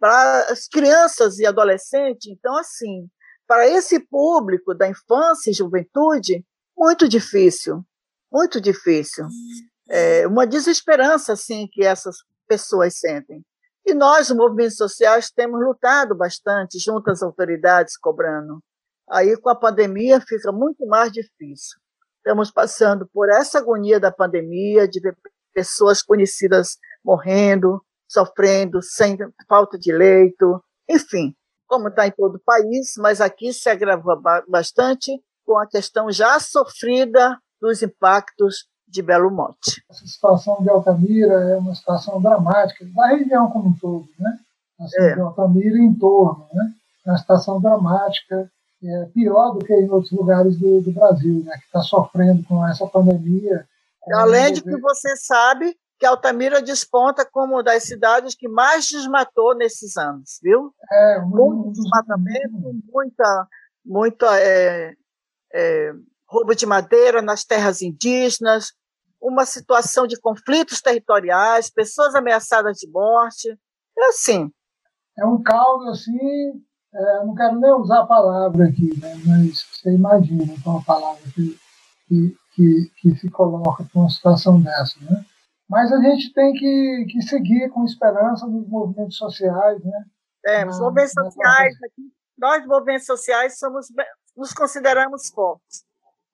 Para 0.00 0.44
as 0.50 0.66
crianças 0.66 1.38
e 1.38 1.44
adolescentes, 1.44 2.32
então 2.32 2.56
assim, 2.56 3.06
para 3.46 3.68
esse 3.68 4.00
público 4.00 4.72
da 4.72 4.88
infância 4.88 5.50
e 5.50 5.52
juventude, 5.52 6.42
muito 6.74 7.06
difícil, 7.06 7.84
muito 8.32 8.58
difícil. 8.58 9.26
é, 9.90 10.26
uma 10.26 10.46
desesperança 10.46 11.34
assim 11.34 11.68
que 11.70 11.84
essas 11.84 12.16
pessoas 12.48 12.98
sentem. 12.98 13.44
E 13.84 13.92
nós, 13.92 14.30
movimentos 14.30 14.76
sociais, 14.78 15.30
temos 15.30 15.60
lutado 15.60 16.14
bastante 16.16 16.78
junto 16.78 17.10
às 17.10 17.22
autoridades 17.22 17.98
cobrando. 17.98 18.64
Aí, 19.10 19.36
com 19.36 19.50
a 19.50 19.54
pandemia, 19.54 20.22
fica 20.22 20.50
muito 20.50 20.86
mais 20.86 21.12
difícil. 21.12 21.83
Estamos 22.24 22.50
passando 22.50 23.06
por 23.12 23.28
essa 23.28 23.58
agonia 23.58 24.00
da 24.00 24.10
pandemia, 24.10 24.88
de 24.88 24.98
ver 24.98 25.14
pessoas 25.52 26.02
conhecidas 26.02 26.78
morrendo, 27.04 27.82
sofrendo, 28.08 28.80
sem 28.82 29.18
falta 29.46 29.78
de 29.78 29.92
leito, 29.92 30.58
enfim, 30.88 31.34
como 31.66 31.88
está 31.88 32.06
em 32.06 32.10
todo 32.12 32.36
o 32.36 32.42
país, 32.42 32.94
mas 32.96 33.20
aqui 33.20 33.52
se 33.52 33.68
agravou 33.68 34.18
bastante 34.48 35.12
com 35.44 35.58
a 35.58 35.66
questão 35.66 36.10
já 36.10 36.40
sofrida 36.40 37.38
dos 37.60 37.82
impactos 37.82 38.66
de 38.88 39.02
Belo 39.02 39.30
Monte. 39.30 39.84
Essa 39.90 40.06
situação 40.06 40.62
de 40.62 40.70
Altamira 40.70 41.34
é 41.34 41.56
uma 41.58 41.74
situação 41.74 42.22
dramática, 42.22 42.86
da 42.86 43.08
região 43.08 43.50
como 43.50 43.68
um 43.68 43.74
todo, 43.74 44.08
né? 44.18 44.38
Assim, 44.80 45.02
é. 45.02 45.14
de 45.14 45.20
Altamira 45.20 45.76
e 45.76 45.82
em 45.82 45.94
torno, 45.94 46.48
né? 46.54 46.72
É 47.06 47.10
uma 47.10 47.18
situação 47.18 47.60
dramática, 47.60 48.50
é 48.88 49.06
pior 49.06 49.52
do 49.52 49.64
que 49.64 49.72
em 49.72 49.90
outros 49.90 50.12
lugares 50.12 50.58
do, 50.58 50.80
do 50.80 50.92
Brasil, 50.92 51.42
né? 51.44 51.56
Que 51.58 51.66
está 51.66 51.80
sofrendo 51.80 52.44
com 52.44 52.66
essa 52.66 52.86
pandemia. 52.86 53.66
Além 54.12 54.52
de 54.52 54.62
que 54.62 54.76
você 54.78 55.16
sabe 55.16 55.76
que 55.98 56.06
Altamira 56.06 56.60
desponta 56.60 57.24
como 57.24 57.54
uma 57.54 57.62
das 57.62 57.84
cidades 57.84 58.34
que 58.34 58.48
mais 58.48 58.86
desmatou 58.88 59.54
nesses 59.56 59.96
anos, 59.96 60.38
viu? 60.42 60.74
É, 60.90 61.20
muito 61.20 61.72
desmatamento, 61.72 62.74
muita, 62.92 63.48
muita 63.84 64.40
é, 64.40 64.94
é, 65.52 65.92
roubo 66.28 66.54
de 66.54 66.66
madeira 66.66 67.22
nas 67.22 67.44
terras 67.44 67.80
indígenas, 67.80 68.72
uma 69.20 69.46
situação 69.46 70.06
de 70.06 70.20
conflitos 70.20 70.82
territoriais, 70.82 71.70
pessoas 71.70 72.14
ameaçadas 72.14 72.76
de 72.76 72.90
morte, 72.90 73.48
é 73.96 74.04
assim. 74.08 74.52
É 75.16 75.24
um 75.24 75.42
caldo 75.42 75.88
assim, 75.90 76.62
é, 76.94 77.24
não 77.24 77.34
quero 77.34 77.58
nem 77.58 77.72
usar 77.72 78.00
a 78.02 78.06
palavra 78.06 78.66
aqui, 78.66 78.96
né, 79.00 79.14
mas 79.26 79.62
você 79.62 79.92
imagina 79.92 80.44
então, 80.44 80.78
a 80.78 80.82
palavra 80.82 81.22
que, 81.34 81.58
que, 82.06 82.36
que, 82.54 82.92
que 82.96 83.16
se 83.16 83.28
coloca 83.30 83.84
para 83.84 84.00
uma 84.00 84.08
situação 84.08 84.60
dessa, 84.60 84.98
né? 85.00 85.24
Mas 85.68 85.90
a 85.90 86.00
gente 86.00 86.32
tem 86.32 86.52
que, 86.52 87.06
que 87.10 87.22
seguir 87.22 87.68
com 87.70 87.84
esperança 87.84 88.46
nos 88.46 88.68
movimentos 88.68 89.16
sociais, 89.16 89.82
né? 89.82 90.04
É, 90.46 90.66
os 90.66 90.78
movimentos 90.78 91.12
sociais, 91.12 91.74
aqui, 91.82 92.02
nós 92.38 92.64
movimentos 92.66 93.06
sociais 93.06 93.58
somos, 93.58 93.86
nos 94.36 94.52
consideramos 94.52 95.30
fortes 95.30 95.84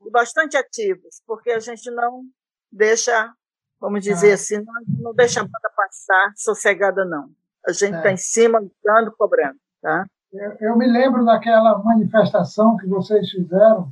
e 0.05 0.11
bastante 0.11 0.57
ativos, 0.57 1.23
porque 1.27 1.53
a 1.53 1.61
gente 1.61 1.91
não 1.93 2.25
deixa, 2.71 3.33
vamos 3.81 4.03
dizer 4.03 4.33
ah. 4.33 4.35
assim, 4.35 4.59
não, 4.59 4.75
não 4.99 5.15
deixa 5.15 5.41
a 5.41 5.45
banda 5.45 5.71
passar 5.75 6.33
sossegada, 6.37 7.05
não. 7.05 7.31
A 7.67 7.73
gente 7.73 7.97
está 7.97 8.11
é. 8.11 8.13
em 8.13 8.17
cima, 8.17 8.59
lutando, 8.59 9.15
cobrando, 9.17 9.59
tá? 9.81 10.05
Eu, 10.33 10.53
eu, 10.61 10.77
me 10.77 10.87
lembro 10.87 11.25
daquela 11.25 11.79
manifestação 11.79 12.77
que 12.77 12.87
vocês 12.87 13.29
fizeram 13.31 13.89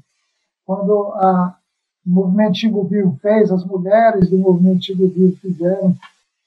quando 0.64 1.12
a, 1.14 1.56
o 2.06 2.10
movimento 2.10 2.58
Chico 2.58 2.88
fez, 3.20 3.50
as 3.50 3.64
mulheres 3.64 4.30
do 4.30 4.38
movimento 4.38 4.84
Chico 4.84 5.10
fizeram, 5.40 5.96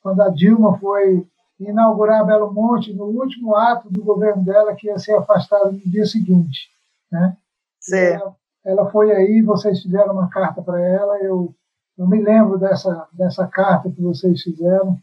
quando 0.02 0.22
a 0.22 0.30
Dilma 0.30 0.78
foi 0.78 1.28
inaugurar 1.60 2.26
Belo 2.26 2.54
Monte 2.54 2.94
no 2.94 3.06
último 3.06 3.56
ato 3.56 3.90
do 3.92 4.04
governo 4.04 4.44
dela, 4.44 4.74
que 4.76 4.88
ia 4.88 4.98
ser 4.98 5.16
afastada 5.16 5.72
no 5.72 5.80
dia 5.80 6.06
seguinte. 6.06 6.70
Né? 7.12 7.36
Ela, 8.14 8.36
ela, 8.64 8.92
foi 8.92 9.12
aí, 9.12 9.42
vocês 9.42 9.82
fizeram 9.82 10.14
uma 10.14 10.30
carta 10.30 10.62
para 10.62 10.80
ela, 10.80 11.18
eu, 11.20 11.54
eu 11.98 12.08
me 12.08 12.22
lembro 12.22 12.58
dessa, 12.58 13.08
dessa 13.12 13.46
carta 13.46 13.92
que 13.92 14.02
vocês 14.02 14.42
fizeram, 14.42 14.98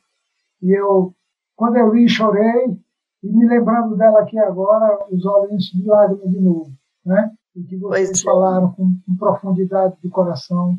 e 0.62 0.72
eu, 0.72 1.12
quando 1.54 1.76
eu 1.76 1.94
li, 1.94 2.08
chorei, 2.08 2.76
e 3.22 3.28
me 3.28 3.46
lembrando 3.46 3.96
dela 3.96 4.20
aqui 4.20 4.38
agora, 4.38 5.06
os 5.10 5.24
olhos 5.24 5.64
de 5.64 5.84
lágrimas 5.86 6.30
de 6.30 6.40
novo. 6.40 6.72
Né? 7.04 7.32
e 7.58 7.64
que 7.64 7.76
vocês 7.76 8.20
é. 8.20 8.22
falaram 8.22 8.72
com, 8.72 8.94
com, 9.04 9.16
profundidade 9.16 9.96
de 10.02 10.08
coração, 10.08 10.76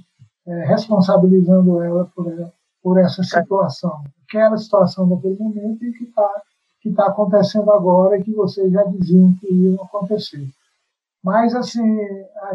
é, 0.47 0.65
responsabilizando 0.65 1.81
ela 1.81 2.05
por, 2.15 2.31
ela 2.31 2.53
por 2.81 2.97
essa 2.97 3.21
situação. 3.21 4.01
Aquela 4.27 4.57
situação 4.57 5.07
daquele 5.09 5.37
momento 5.37 5.83
e 5.83 5.91
que 5.91 6.05
está 6.05 6.41
que 6.81 6.93
tá 6.93 7.07
acontecendo 7.07 7.69
agora 7.71 8.17
e 8.17 8.23
que 8.23 8.31
vocês 8.33 8.71
já 8.71 8.83
diziam 8.83 9.35
que 9.41 9.51
ia 9.51 9.75
acontecer. 9.83 10.47
Mas, 11.21 11.53
assim. 11.53 11.99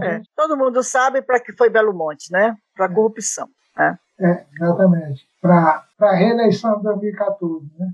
É, 0.01 0.15
gente... 0.15 0.31
Todo 0.35 0.57
mundo 0.57 0.83
sabe 0.83 1.21
para 1.21 1.39
que 1.39 1.53
foi 1.53 1.69
Belo 1.69 1.93
Monte, 1.93 2.33
né? 2.33 2.57
Para 2.75 2.87
a 2.87 2.91
é. 2.91 2.95
corrupção. 2.95 3.47
Né? 3.77 3.99
É, 4.19 4.47
exatamente. 4.55 5.29
Para 5.43 5.85
a 6.01 6.15
reeleição 6.15 6.79
de 6.79 6.85
2014. 6.85 7.71
Né? 7.79 7.93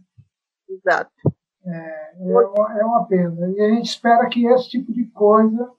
Exato. 0.68 1.10
É, 1.64 2.12
é, 2.18 2.38
uma, 2.38 2.80
é 2.80 2.84
uma 2.84 3.04
pena. 3.04 3.48
E 3.50 3.60
a 3.60 3.68
gente 3.68 3.86
espera 3.86 4.28
que 4.28 4.46
esse 4.46 4.68
tipo 4.68 4.92
de 4.92 5.04
coisa 5.06 5.70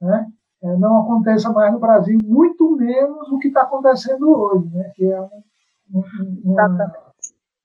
né, 0.00 0.30
é, 0.62 0.76
não 0.76 1.02
aconteça 1.02 1.50
mais 1.52 1.72
no 1.72 1.80
Brasil, 1.80 2.18
muito 2.24 2.76
menos 2.76 3.30
o 3.30 3.38
que 3.38 3.48
está 3.48 3.62
acontecendo 3.62 4.30
hoje, 4.30 4.68
né, 4.74 4.92
que 4.94 5.04
é 5.04 5.20
um, 5.20 5.42
um, 5.92 6.40
uma, 6.44 7.04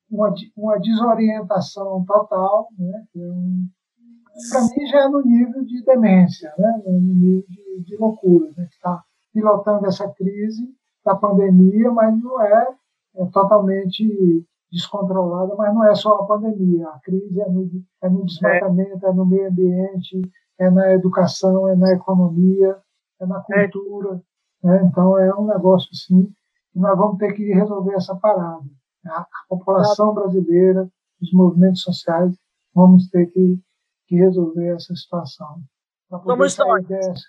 uma, 0.10 0.34
uma, 0.58 0.79
desorientação 0.79 2.03
total, 2.05 2.67
né, 2.77 3.05
é 3.15 4.49
para 4.51 4.62
mim 4.62 4.88
já 4.88 5.05
é 5.05 5.10
no 5.10 5.21
nível 5.21 5.63
de 5.65 5.84
demência, 5.84 6.53
né, 6.58 6.82
no 6.86 6.99
nível 6.99 7.43
de, 7.47 7.84
de 7.84 7.97
loucura, 7.97 8.47
né, 8.58 8.65
que 8.65 8.75
está 8.75 9.03
pilotando 9.34 9.86
essa 9.86 10.08
crise 10.10 10.67
da 11.05 11.15
pandemia, 11.15 11.91
mas 11.91 12.17
não 12.21 12.41
é, 12.41 12.67
é 13.15 13.25
totalmente 13.27 14.45
descontrolada, 14.71 15.55
mas 15.55 15.73
não 15.73 15.86
é 15.86 15.95
só 15.95 16.15
a 16.15 16.27
pandemia, 16.27 16.88
a 16.88 16.99
crise 16.99 17.41
é 17.41 17.49
no, 17.49 17.69
é 18.03 18.10
no 18.10 18.25
desmatamento, 18.25 19.05
é 19.05 19.13
no 19.13 19.25
meio 19.25 19.49
ambiente, 19.49 20.21
é 20.60 20.69
na 20.69 20.93
educação, 20.93 21.67
é 21.69 21.75
na 21.75 21.93
economia, 21.93 22.77
é 23.19 23.25
na 23.25 23.41
cultura. 23.41 24.21
Né? 24.63 24.84
Então, 24.86 25.17
é 25.17 25.34
um 25.36 25.47
negócio, 25.47 25.93
sim, 25.95 26.32
que 26.71 26.79
nós 26.79 26.97
vamos 26.97 27.17
ter 27.17 27.34
que 27.34 27.51
resolver 27.53 27.95
essa 27.95 28.15
parada. 28.15 28.65
A, 29.08 29.25
população 29.47 30.13
brasileira, 30.13 30.88
os 31.21 31.32
movimentos 31.34 31.82
sociais, 31.82 32.38
vamos 32.73 33.10
ter 33.10 33.25
que, 33.27 33.60
que 34.08 34.15
resolver 34.15 34.75
essa 34.75 34.93
situação. 34.93 35.62
Para 36.10 36.19
poder 36.19 36.49
sair 36.49 36.84
dessa 36.86 37.23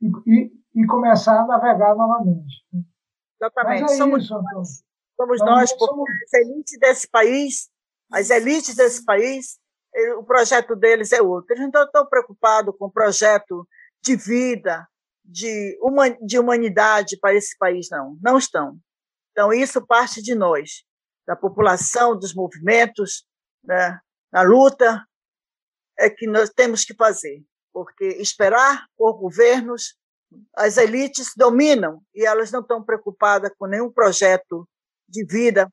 e, 0.00 0.10
e, 0.26 0.52
e, 0.74 0.86
começar 0.86 1.40
a 1.40 1.46
navegar 1.46 1.94
novamente. 1.94 2.64
Né? 2.72 2.82
Exatamente. 3.40 3.84
É 3.84 3.96
somos, 3.96 4.24
isso, 4.24 4.42
nós, 4.42 4.82
somos 5.16 5.40
nós, 5.40 5.72
porque 5.72 5.86
somos... 5.86 6.10
as 6.26 6.34
elites 6.34 6.78
desse 6.78 7.08
país, 7.08 7.68
as 8.12 8.30
elites 8.30 8.74
desse 8.74 9.04
país 9.04 9.58
o 10.16 10.24
projeto 10.24 10.74
deles 10.74 11.12
é 11.12 11.22
outro. 11.22 11.54
Eles 11.54 11.70
não 11.72 11.84
estão 11.84 12.06
preocupados 12.06 12.74
com 12.76 12.86
o 12.86 12.92
projeto 12.92 13.66
de 14.02 14.16
vida, 14.16 14.86
de, 15.24 15.78
de 16.26 16.38
humanidade 16.38 17.18
para 17.18 17.34
esse 17.34 17.56
país, 17.56 17.88
não. 17.90 18.18
Não 18.20 18.36
estão. 18.36 18.78
Então, 19.30 19.52
isso 19.52 19.84
parte 19.86 20.22
de 20.22 20.34
nós, 20.34 20.84
da 21.26 21.36
população, 21.36 22.18
dos 22.18 22.34
movimentos, 22.34 23.26
né, 23.62 23.98
na 24.32 24.42
luta, 24.42 25.04
é 25.98 26.10
que 26.10 26.26
nós 26.26 26.50
temos 26.50 26.84
que 26.84 26.94
fazer. 26.94 27.42
Porque 27.72 28.04
esperar 28.04 28.86
por 28.96 29.18
governos, 29.18 29.96
as 30.56 30.76
elites 30.76 31.32
dominam 31.36 32.02
e 32.14 32.26
elas 32.26 32.50
não 32.50 32.60
estão 32.60 32.82
preocupadas 32.82 33.52
com 33.56 33.66
nenhum 33.66 33.90
projeto 33.90 34.68
de 35.14 35.24
vida 35.24 35.72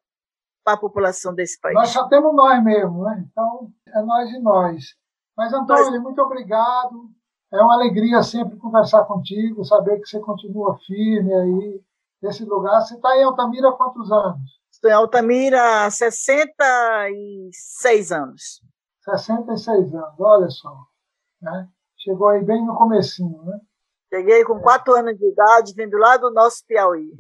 para 0.64 0.76
a 0.76 0.80
população 0.80 1.34
desse 1.34 1.60
país. 1.60 1.74
Nós 1.74 1.90
só 1.90 2.08
temos 2.08 2.36
nós 2.36 2.64
mesmo, 2.64 3.04
né? 3.04 3.26
Então, 3.32 3.74
é 3.88 4.00
nós 4.04 4.30
e 4.30 4.40
nós. 4.40 4.94
Mas, 5.36 5.52
Antônio, 5.52 5.92
Mas... 5.92 6.02
muito 6.02 6.22
obrigado. 6.22 7.10
É 7.52 7.60
uma 7.62 7.74
alegria 7.74 8.24
sempre 8.24 8.56
conversar 8.58 9.04
contigo, 9.06 9.66
saber 9.66 10.00
que 10.00 10.08
você 10.08 10.20
continua 10.20 10.78
firme 10.86 11.34
aí 11.34 11.82
nesse 12.22 12.46
lugar. 12.46 12.80
Você 12.82 12.94
está 12.96 13.18
em 13.18 13.24
Altamira 13.24 13.70
há 13.70 13.74
quantos 13.74 14.12
anos? 14.12 14.62
Estou 14.72 14.90
em 14.90 14.94
Altamira 14.94 15.86
há 15.86 15.92
66 15.92 18.12
anos. 18.12 18.62
66 19.04 19.96
anos, 19.96 20.20
olha 20.20 20.50
só. 20.50 20.78
Né? 21.42 21.68
Chegou 21.98 22.28
aí 22.30 22.42
bem 22.44 22.66
no 22.66 22.78
comecinho, 22.78 23.44
né? 23.44 23.60
Cheguei 24.14 24.46
com 24.46 24.60
é. 24.60 24.62
quatro 24.62 24.94
anos 24.94 25.18
de 25.18 25.28
idade, 25.28 25.74
vindo 25.76 25.98
lá 25.98 26.16
do 26.18 26.32
nosso 26.32 26.64
Piauí. 26.68 27.12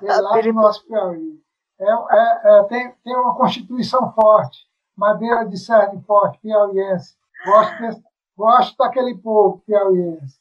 lá 0.00 0.40
do 0.40 0.52
nosso 0.54 0.86
Piauí 0.86 1.43
é, 1.80 1.84
é, 1.84 2.58
é, 2.58 2.62
tem, 2.64 2.92
tem 3.04 3.16
uma 3.16 3.36
constituição 3.36 4.12
forte, 4.12 4.58
madeira 4.96 5.44
de 5.44 5.58
cerne 5.58 6.02
forte, 6.02 6.38
piauiense. 6.40 7.16
Gosto, 7.44 7.78
desse, 7.80 8.02
gosto 8.36 8.76
daquele 8.76 9.16
povo 9.18 9.62
piauiense. 9.66 10.38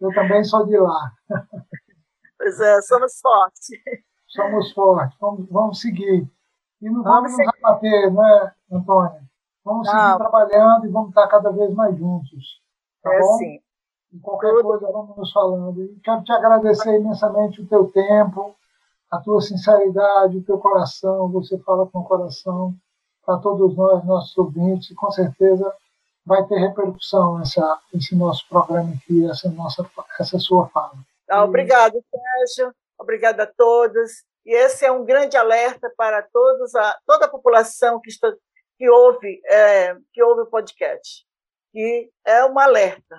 Eu 0.00 0.12
também 0.14 0.42
sou 0.44 0.66
de 0.66 0.78
lá. 0.78 1.12
Pois 2.42 2.58
é, 2.58 2.82
somos 2.82 3.20
fortes. 3.20 3.68
Somos 4.26 4.72
fortes, 4.72 5.16
vamos, 5.20 5.48
vamos 5.48 5.80
seguir. 5.80 6.28
E 6.80 6.90
não 6.90 7.04
vamos, 7.04 7.30
vamos 7.30 7.46
nos 7.46 7.64
abater, 7.64 8.12
né, 8.12 8.52
Antônia? 8.72 9.22
Vamos 9.64 9.86
não. 9.86 9.94
seguir 9.94 10.18
trabalhando 10.18 10.86
e 10.86 10.90
vamos 10.90 11.10
estar 11.10 11.28
cada 11.28 11.52
vez 11.52 11.72
mais 11.72 11.96
juntos. 11.96 12.60
Tá 13.00 13.14
é 13.14 13.20
bom? 13.20 13.38
Sim. 13.38 13.60
E 14.12 14.18
qualquer 14.18 14.50
Tudo. 14.50 14.62
coisa, 14.64 14.90
vamos 14.90 15.16
nos 15.16 15.32
falando. 15.32 15.84
E 15.84 16.00
quero 16.00 16.24
te 16.24 16.32
agradecer 16.32 16.96
imensamente 16.96 17.60
o 17.60 17.68
teu 17.68 17.90
tempo, 17.92 18.56
a 19.12 19.18
tua 19.18 19.42
sinceridade, 19.42 20.38
o 20.38 20.42
teu 20.42 20.58
coração, 20.58 21.28
você 21.28 21.58
fala 21.58 21.86
com 21.86 21.98
o 21.98 22.04
coração 22.04 22.74
para 23.24 23.36
todos 23.36 23.76
nós, 23.76 24.02
nossos 24.06 24.36
ouvintes, 24.38 24.90
e 24.90 24.94
com 24.94 25.10
certeza 25.10 25.70
vai 26.24 26.42
ter 26.46 26.58
repercussão 26.58 27.38
essa, 27.42 27.78
esse 27.94 28.16
nosso 28.16 28.48
programa 28.48 28.94
aqui, 28.94 29.28
essa, 29.28 29.50
nossa, 29.50 29.86
essa 30.18 30.38
sua 30.38 30.66
fala. 30.68 30.94
Ah, 31.28 31.44
obrigado, 31.44 32.02
Sérgio. 32.10 32.74
Obrigada 32.98 33.42
a 33.42 33.46
todos. 33.46 34.24
E 34.46 34.54
esse 34.54 34.86
é 34.86 34.90
um 34.90 35.04
grande 35.04 35.36
alerta 35.36 35.92
para 35.94 36.22
todos 36.22 36.74
a, 36.74 36.98
toda 37.06 37.26
a 37.26 37.30
população 37.30 38.00
que, 38.00 38.08
está, 38.08 38.32
que, 38.78 38.88
ouve, 38.88 39.42
é, 39.44 39.94
que 40.10 40.22
ouve 40.22 40.42
o 40.42 40.46
podcast. 40.46 41.26
E 41.74 42.08
é 42.24 42.46
um 42.46 42.58
alerta. 42.58 43.16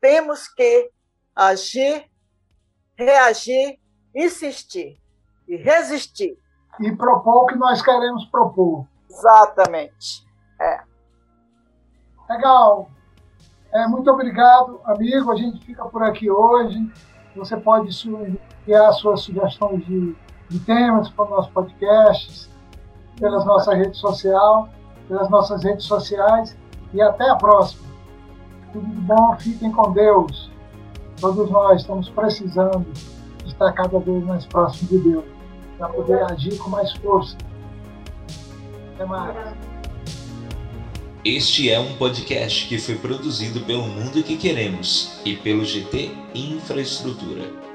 Temos 0.00 0.46
que 0.46 0.90
agir, 1.34 2.08
reagir, 2.96 3.81
insistir 4.14 4.98
e 5.48 5.56
resistir. 5.56 6.38
E 6.80 6.90
propor 6.96 7.44
o 7.44 7.46
que 7.46 7.56
nós 7.56 7.82
queremos 7.82 8.24
propor. 8.26 8.86
Exatamente. 9.08 10.26
É. 10.60 10.80
Legal. 12.28 12.90
É, 13.74 13.86
muito 13.86 14.10
obrigado, 14.10 14.80
amigo. 14.84 15.30
A 15.32 15.36
gente 15.36 15.64
fica 15.64 15.84
por 15.86 16.02
aqui 16.02 16.30
hoje. 16.30 16.78
Você 17.36 17.56
pode 17.56 17.88
enviar 18.06 18.92
suas 18.94 19.22
sugestões 19.22 19.84
de, 19.86 20.16
de 20.48 20.60
temas 20.60 21.08
para 21.10 21.24
o 21.24 21.30
nosso 21.30 21.50
podcast, 21.52 22.50
pelas 23.18 23.44
nossas 23.44 23.74
redes 23.74 23.98
sociais, 23.98 24.70
pelas 25.08 25.28
nossas 25.30 25.62
redes 25.62 25.84
sociais. 25.84 26.56
E 26.92 27.00
até 27.00 27.28
a 27.28 27.36
próxima. 27.36 27.90
Tudo 28.72 28.86
de 28.86 29.00
bom, 29.00 29.36
fiquem 29.38 29.70
com 29.72 29.92
Deus. 29.92 30.50
Todos 31.20 31.50
nós 31.50 31.80
estamos 31.80 32.08
precisando 32.10 32.86
estar 33.52 33.72
cada 33.72 33.98
vez 33.98 34.24
mais 34.24 34.44
próximo 34.46 34.88
de 34.88 34.98
Deus, 34.98 35.24
para 35.78 35.88
poder 35.88 36.22
agir 36.24 36.56
com 36.58 36.70
mais 36.70 36.92
força. 36.94 37.36
Até 38.94 39.04
mais. 39.06 39.56
Este 41.24 41.70
é 41.70 41.78
um 41.78 41.94
podcast 41.94 42.66
que 42.66 42.78
foi 42.78 42.96
produzido 42.96 43.60
pelo 43.60 43.82
Mundo 43.82 44.22
que 44.24 44.36
Queremos 44.36 45.20
e 45.24 45.36
pelo 45.36 45.64
GT 45.64 46.10
Infraestrutura. 46.34 47.71